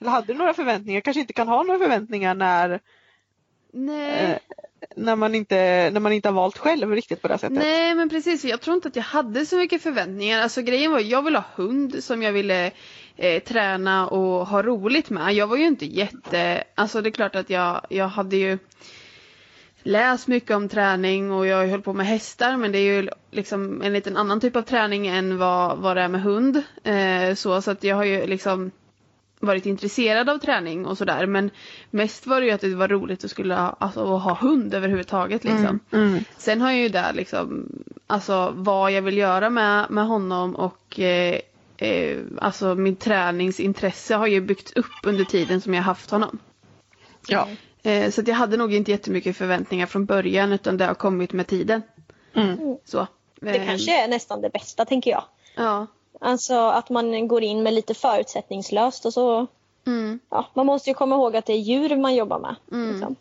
[0.00, 1.00] Eller hade du några förväntningar?
[1.00, 2.80] Kanske inte kan ha några förväntningar när,
[3.72, 4.30] Nej.
[4.30, 4.38] eh,
[4.96, 7.58] när, man, inte, när man inte har valt själv riktigt på det sättet.
[7.58, 10.42] Nej men precis, jag tror inte att jag hade så mycket förväntningar.
[10.42, 12.70] Alltså grejen var jag ville ha hund som jag ville
[13.16, 15.32] eh, träna och ha roligt med.
[15.32, 18.58] Jag var ju inte jätte, alltså det är klart att jag, jag hade ju
[19.82, 23.82] läst mycket om träning och jag höll på med hästar men det är ju liksom
[23.82, 26.62] en liten annan typ av träning än vad, vad det är med hund.
[26.84, 28.70] Eh, så, så att jag har ju liksom
[29.46, 31.50] varit intresserad av träning och sådär men
[31.90, 34.74] mest var det ju att det var roligt att skulle ha, alltså, att ha hund
[34.74, 35.80] överhuvudtaget liksom.
[35.92, 36.24] Mm.
[36.36, 37.68] Sen har jag ju där liksom,
[38.06, 41.40] alltså vad jag vill göra med, med honom och eh,
[41.76, 46.38] eh, alltså min träningsintresse har ju byggts upp under tiden som jag haft honom.
[47.26, 47.48] Ja.
[47.82, 51.32] Eh, så att jag hade nog inte jättemycket förväntningar från början utan det har kommit
[51.32, 51.82] med tiden.
[52.34, 52.76] Mm.
[52.84, 53.06] Så.
[53.40, 55.24] Det Eh, kanske är nästan det bästa tänker jag.
[55.56, 55.86] Ja.
[56.22, 59.46] Alltså att man går in med lite förutsättningslöst och så
[59.86, 60.20] Mm.
[60.30, 62.56] Ja, man måste ju komma ihåg att det är djur man jobbar med.
[62.72, 62.90] Mm.
[62.92, 63.16] Liksom.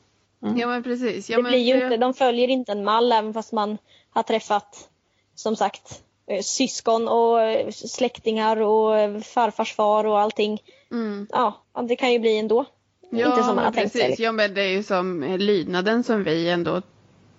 [0.59, 1.29] ja men precis.
[1.29, 3.77] Ja, det men blir ju inte, de följer inte en mall även fast man
[4.09, 4.89] har träffat
[5.35, 10.61] som sagt eh, syskon och eh, släktingar och eh, farfars far och allting.
[10.91, 11.27] Mm.
[11.31, 12.65] Ja, det kan ju bli ändå.
[13.09, 14.01] Ja, inte som man men har tänkt sig.
[14.01, 14.19] precis.
[14.19, 16.81] Ja men det är ju som lydnaden som vi ändå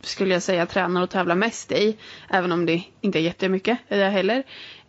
[0.01, 1.97] skulle jag säga tränar och tävlar mest i.
[2.31, 4.43] Även om det inte är jättemycket det heller.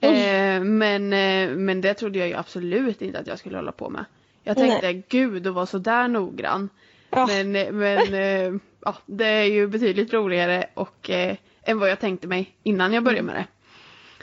[0.03, 3.89] Eh, men, eh, men det trodde jag ju absolut inte att jag skulle hålla på
[3.89, 4.05] med.
[4.43, 6.69] Jag tänkte gud att vara så där noggrann.
[7.09, 7.27] Ja.
[7.27, 11.99] Men, eh, men eh, ja, det är ju betydligt roligare och, eh, än vad jag
[11.99, 13.47] tänkte mig innan jag började med det.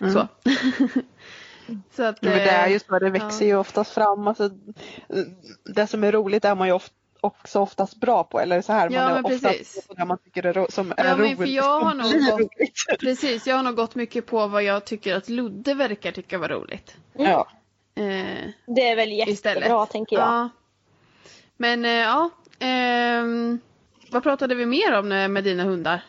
[0.00, 0.12] Mm.
[0.12, 0.28] Så.
[1.96, 4.28] så att, Men det är eh, just vad det växer ju oftast fram.
[4.28, 4.50] Alltså,
[5.64, 8.40] det som är roligt är man ju oft, också oftast bra på.
[8.40, 9.86] Eller så här, Ja, man är oftast precis.
[9.86, 11.38] på det man tycker är, ro- som är Ja, men roligt.
[11.38, 12.84] för jag har nog gått- roligt.
[13.00, 16.48] Precis, jag har nog gått mycket på vad jag tycker att Ludde verkar tycka var
[16.48, 16.96] roligt.
[17.12, 17.48] Ja.
[17.94, 18.04] Eh,
[18.66, 19.56] Det är väl istället.
[19.62, 20.26] jättebra tänker jag.
[20.28, 20.48] Ja.
[21.56, 23.60] Men eh, ja, ehm,
[24.10, 26.02] vad pratade vi mer om eh, med dina hundar?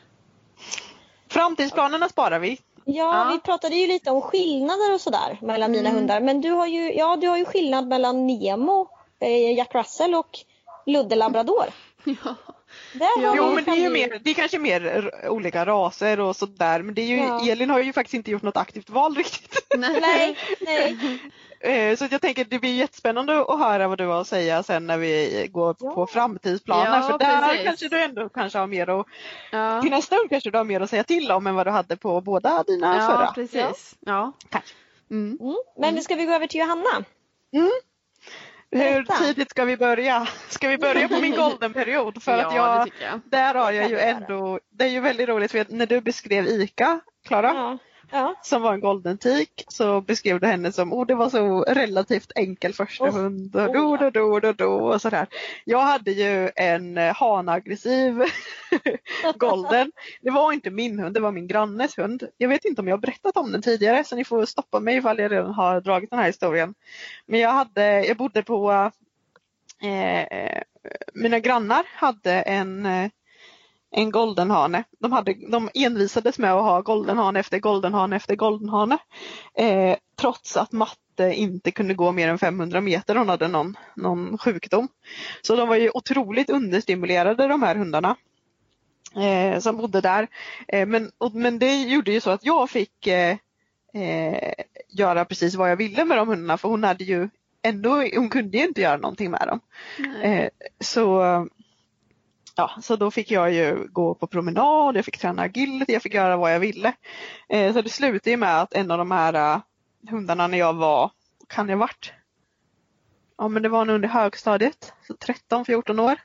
[1.30, 2.50] Framtidsplanerna sparar vi.
[2.86, 2.94] Ja,
[3.26, 3.30] Ja.
[3.34, 5.96] vi pratade ju lite om skillnader och sådär mellan mina Mm.
[6.00, 6.22] hundar.
[6.22, 8.88] Men du har ju, ja, du har ju skillnad mellan Nemo,
[9.20, 10.30] eh, Jack Russell och
[10.86, 11.66] Ludde Labrador.
[12.04, 12.36] Ja.
[13.00, 16.36] Ja, Jo men det är ju mer, det är kanske mer r- olika raser och
[16.36, 17.52] sådär men det är ju, Ja.
[17.52, 19.66] Elin har ju faktiskt inte gjort något aktivt val riktigt.
[19.78, 20.98] Nej, nej.
[21.64, 24.88] Eh, Så jag tänker det blir jättespännande att höra vad du har att säga sen
[24.88, 25.92] när vi går Ja.
[25.96, 27.64] på framtidsplaner Ja, för där precis.
[27.66, 29.06] kanske du ändå kanske har mer att,
[29.52, 31.72] Ja, till nästa gång kanske du har mer att säga till om än vad du
[31.72, 33.32] hade på båda dina ja förra.
[33.32, 33.96] precis.
[34.00, 34.32] Ja.
[34.50, 34.66] Tack.
[35.12, 35.38] Mm.
[35.42, 35.56] Mm.
[35.80, 37.04] Men ska vi gå över till Johanna.
[38.72, 40.28] Hur tidigt ska vi börja?
[40.50, 42.24] Ska vi börja på min goldenperiod?
[42.24, 43.22] För att ja, det jag, jag.
[43.26, 46.48] där har jag ju ändå, det är ju väldigt roligt för att när du beskrev
[46.48, 47.78] Ica, Klara, Ja.
[48.12, 48.36] Ja.
[48.42, 52.32] som var en golden tik så beskrev du henne som, oh det var så relativt
[52.36, 53.68] enkel första Oh, hund och ja.
[53.68, 55.28] do, do, do, do och sådär.
[55.66, 58.24] Jag hade ju en eh, hanaggressiv
[59.36, 59.92] golden.
[60.22, 62.24] Det var inte min hund, det var min grannes hund.
[62.38, 64.98] Jag vet inte om jag har berättat om den tidigare så ni får stoppa mig
[64.98, 66.74] ifall jag redan har dragit den här historien.
[67.26, 68.92] Men jag, hade, jag bodde på,
[69.82, 70.62] eh,
[71.14, 73.10] mina grannar hade en eh,
[73.92, 74.84] en goldenhane.
[75.00, 78.98] De, hade, de envisades med att ha goldenhane efter goldenhane efter goldenhane.
[79.58, 83.16] Eh, trots att matte inte kunde gå mer än 500 meter.
[83.16, 84.88] Hon hade någon, någon sjukdom.
[85.42, 88.16] Så de var ju otroligt understimulerade de här hundarna.
[89.16, 90.28] Eh, som bodde där.
[90.68, 93.38] Eh, men, och, men det gjorde ju så att jag fick eh,
[93.94, 94.54] eh,
[94.90, 97.30] göra precis vad jag ville med de hundarna för hon hade ju
[97.62, 99.60] ändå, hon kunde ju inte göra någonting med dem.
[100.24, 101.22] Eh, så,
[102.62, 106.14] ja, så då fick jag ju gå på promenad, jag fick träna agility, jag fick
[106.14, 106.94] göra vad jag ville.
[107.50, 109.62] Eh, så det slutade ju med att en av de här uh,
[110.10, 111.12] hundarna när jag var,
[111.48, 112.14] kan jag varit?
[113.38, 116.16] Ja men det var nog under högstadiet, så 13-14 år.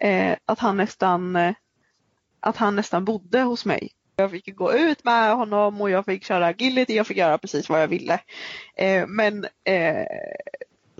[0.00, 1.54] Eh, att han nästan eh,
[2.40, 3.90] att han nästan bodde hos mig.
[4.16, 7.68] Jag fick gå ut med honom och jag fick köra agility, jag fick göra precis
[7.68, 8.20] vad jag ville.
[8.76, 10.06] Eh, men eh,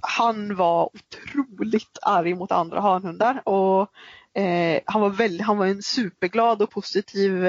[0.03, 3.91] han var otroligt arg mot andra hanhundar och
[4.35, 7.47] eh, han, var väldigt, han var en superglad och positiv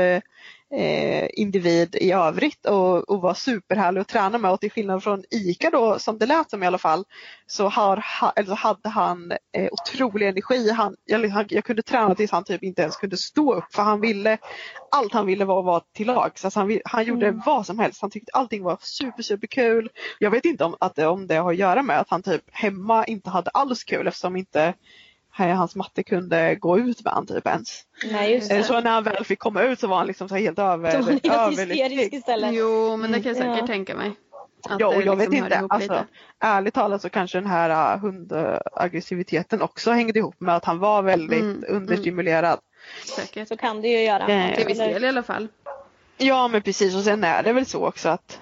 [0.74, 5.24] eh, individ i övrigt och, och var superhärlig att träna med och till skillnad från
[5.32, 7.06] Ika då som det lät som i alla fall
[7.48, 8.04] så har,
[8.36, 10.72] eller hade han eh, otrolig energi.
[10.72, 14.02] Han, jag, jag, kunde träna tills han typ inte ens kunde stå upp för han
[14.02, 14.38] ville
[14.92, 16.46] allt han ville var att vara till lags.
[16.46, 17.42] Alltså han, han gjorde mm.
[17.46, 18.02] vad som helst.
[18.02, 19.90] Han tyckte allting var super super kul.
[20.20, 23.06] Jag vet inte om, att, om det har att göra med att han typ hemma
[23.06, 24.74] inte hade alls kul eftersom inte
[25.48, 27.84] hans matte kunde gå ut med han typ ens.
[28.12, 28.64] Nej, just det.
[28.64, 30.98] Så när han väl fick komma ut så var han liksom så helt över, Då
[30.98, 32.54] var han helt hysterisk istället.
[32.54, 33.68] Jo men det kan jag säkert ja.
[33.68, 34.12] tänka mig.
[34.70, 36.06] Att ja, och jag liksom vet inte, alltså,
[36.40, 41.02] ärligt talat så kanske den här uh, hundaggressiviteten också hängde ihop med att han var
[41.02, 41.76] väldigt mm, mm.
[41.76, 42.60] understimulerad.
[42.60, 43.06] Mm.
[43.16, 43.48] Säkert.
[43.48, 44.28] Så kan det ju göra.
[44.28, 45.48] Eh, Till viss del i alla fall.
[46.18, 48.40] Ja men precis och sen är det väl så också att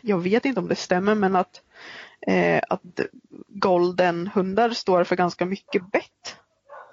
[0.00, 1.60] jag vet inte om det stämmer men att
[2.26, 3.00] eh, att
[3.48, 6.36] goldenhundar står för ganska mycket bett.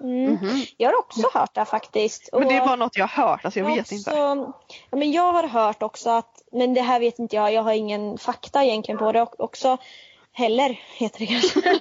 [0.04, 0.26] Mm.
[0.26, 0.74] Mm -hmm.
[0.78, 2.30] Jag har också hört det faktiskt.
[2.34, 4.12] Men det är bara något jag har hört, alltså jag vet också, inte.
[4.12, 4.54] Ja,
[4.98, 8.18] men jag har hört också att, men det här vet inte jag, jag har ingen
[8.18, 9.78] fakta egentligen på det också.
[10.34, 11.60] Heller heter det kanske.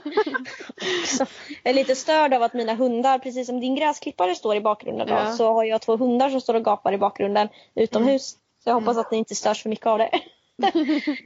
[1.63, 5.09] jag är lite störd av att mina hundar, precis som din gräsklippare står i bakgrunden
[5.09, 5.33] då, ja.
[5.33, 8.35] så har jag två hundar som står och gapar i bakgrunden utomhus.
[8.35, 8.41] Mm.
[8.65, 10.21] Så jag hoppas att ni inte störs för mycket av det.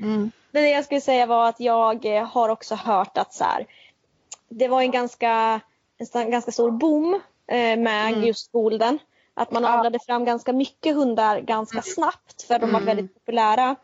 [0.01, 0.31] Mm.
[0.53, 3.67] Det jag skulle säga var att jag eh, har också hört att så här,
[4.49, 5.61] det var en ganska,
[6.15, 7.15] en ganska stor boom
[7.47, 8.25] eh, med mm.
[8.25, 8.99] just golden.
[9.35, 12.85] Att man avlade fram ganska mycket hundar ganska snabbt för de var mm.
[12.85, 13.77] väldigt populära.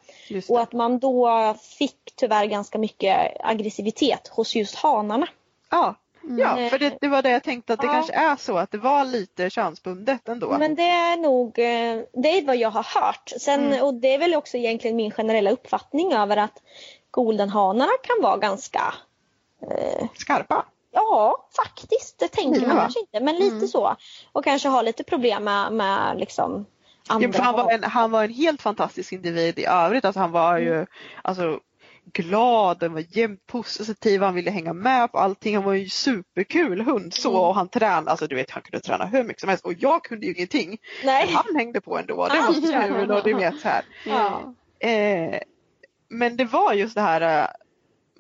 [0.48, 5.26] Och att man då fick tyvärr ganska mycket aggressivitet hos just hanarna.
[5.70, 6.70] Ja, Ja, mm.
[6.70, 7.92] för det, det, var det jag tänkte att det ja.
[7.92, 10.58] kanske är så att det var lite könsbundet ändå.
[10.58, 13.32] Men det är nog, eh, det är vad jag har hört.
[13.40, 13.84] Sen, mm.
[13.84, 16.62] Och det är väl också egentligen min generella uppfattning över att
[17.10, 18.94] goldenhanarna kan vara ganska
[19.62, 20.64] eh, skarpa.
[20.92, 22.18] Ja, faktiskt.
[22.18, 23.68] Det tänker man kanske inte, men lite mm.
[23.68, 23.96] så.
[24.32, 26.66] Och kanske ha lite problem med, med liksom
[27.08, 27.28] andra.
[27.34, 30.04] Ja, han, var en, han var en helt fantastisk individ i övrigt.
[30.04, 30.86] Alltså han var ju, mm.
[31.22, 31.60] alltså
[32.12, 35.54] glad, han var jämt positiv, han ville hänga med på allting.
[35.54, 37.40] Han var ju superkul hund så mm.
[37.40, 40.04] och han tränade, alltså du vet han kunde träna hur mycket som helst och jag
[40.04, 40.78] kunde ju ingenting.
[41.04, 41.26] Nej.
[41.26, 43.84] Men han hängde på ändå, det var så kul och du vet så här.
[44.06, 44.54] Ja.
[44.88, 45.40] Eh,
[46.08, 47.46] men det var just det här eh,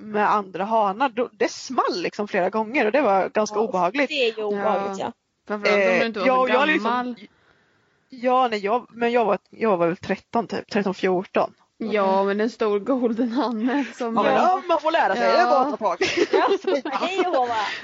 [0.00, 4.08] med andra hanar, det small liksom flera gånger och det var ganska ja, obehagligt.
[4.08, 5.12] Det är ju obehagligt ja.
[5.46, 6.68] Framförallt om du inte var så gammal.
[6.68, 7.16] Liksom,
[8.08, 11.50] ja, nej, jag, men jag var, jag var väl 13 typ, 13-14.
[11.80, 14.68] Ja men en stor golden hanne som ja, jag...
[14.68, 15.32] man får lära sig, ja.
[15.32, 15.98] det är bara att ta tag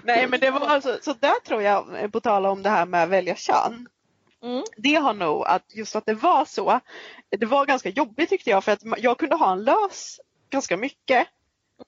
[0.02, 3.02] Nej men det var alltså, så där tror jag, på tala om det här med
[3.02, 3.88] att välja kön.
[4.42, 4.64] Mm.
[4.76, 6.80] Det har nog att just att det var så,
[7.38, 10.20] det var ganska jobbigt tyckte jag för att jag kunde ha en lös
[10.50, 11.28] ganska mycket.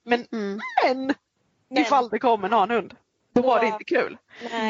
[0.05, 0.61] Men, mm.
[0.83, 1.15] men
[1.79, 2.95] ifall det kom en hanhund,
[3.35, 4.19] då var det inte kul.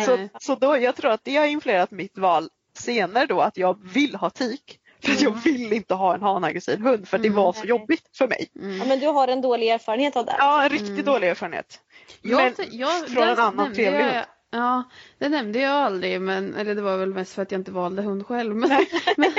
[0.07, 3.79] Så, så då, jag tror att det har influerat mitt val senare då att jag
[3.83, 4.81] vill ha tik.
[5.03, 5.41] För jag mm.
[5.41, 8.51] vill inte ha en hanaggressiv hund för det var så jobbigt för mig.
[8.53, 10.35] Ja, men du har en dålig erfarenhet av det?
[10.39, 11.05] Ja, en riktigt mm.
[11.05, 11.81] dålig erfarenhet.
[12.23, 14.25] Men jag, jag, från en annan trevlig hund.
[14.51, 14.83] Ja,
[15.19, 18.03] det nämnde jag aldrig, men, eller det var väl mest för att jag inte valde
[18.03, 18.57] hund själv.
[18.57, 18.69] Men,
[19.17, 19.33] men,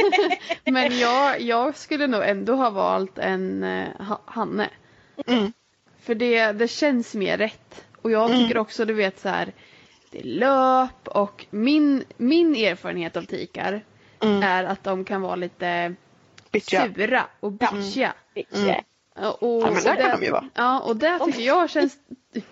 [0.66, 4.70] men jag, jag, skulle nog ändå ha valt en uh, Hanne.
[5.28, 5.54] Mm.
[6.02, 7.86] För det, det känns mer rätt.
[8.02, 8.62] Och jag tycker mm.
[8.62, 9.54] också, du vet så här,
[10.12, 13.82] det är löp och min, min erfarenhet av tikar
[14.22, 14.44] mm.
[14.44, 15.96] är att de kan vara lite
[16.52, 16.94] bitchiga.
[16.96, 18.14] sura och bitchiga.
[18.36, 18.76] Mm.
[19.40, 20.50] Och, ja men det kan de ju vara.
[20.54, 21.98] Ja och det tycker jag känns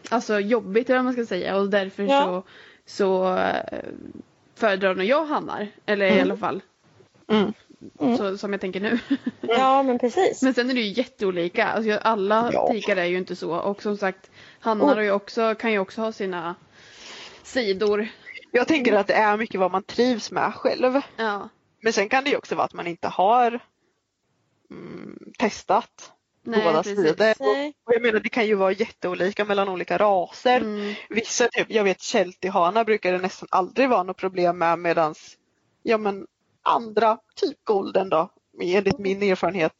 [0.09, 2.23] alltså, jobbigt eller vad man ska säga och därför ja.
[2.23, 2.43] så,
[2.85, 3.79] så äh,
[4.55, 5.67] föredrar nog jag hannar.
[5.85, 6.17] Eller mm.
[6.17, 6.61] i alla fall.
[7.27, 7.53] Mm.
[7.99, 8.17] Mm.
[8.17, 8.99] Så, som jag tänker nu.
[9.41, 10.41] Ja men precis.
[10.41, 11.67] Men sen är det ju jätteolika.
[11.67, 12.67] Alltså, alla ja.
[12.71, 13.55] tikar är ju inte så.
[13.55, 15.11] Och som sagt hannar oh.
[15.11, 16.55] också, kan ju också ha sina
[17.43, 18.07] sidor.
[18.51, 21.01] Jag tänker att det är mycket vad man trivs med själv.
[21.17, 21.49] Ja.
[21.81, 23.59] Men sen kan det ju också vara att man inte har
[24.71, 26.11] mm, testat
[26.43, 27.31] Nej, båda sidor.
[27.85, 30.61] Och jag menar det kan ju vara jätteolika mellan olika raser.
[30.61, 30.95] Mm.
[31.09, 35.37] Vissa, typ, jag vet Sheltie-hanar brukar det nästan aldrig vara något problem med medans
[35.87, 36.27] ja men
[36.63, 38.29] andra, typ golden då,
[38.61, 39.73] enligt min erfarenhet,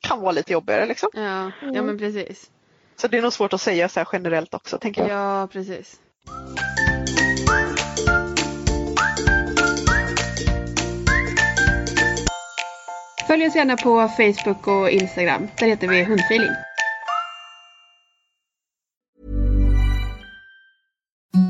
[0.00, 1.08] kan vara lite jobbigare liksom.
[1.14, 2.50] Ja, ja men precis.
[2.96, 5.10] Så det är nog svårt att säga så här generellt också tänker jag.
[5.10, 6.00] Ja, precis.
[13.26, 15.48] Följ oss gärna på Facebook och Instagram.
[15.58, 16.50] Där heter vi Hundfeeling.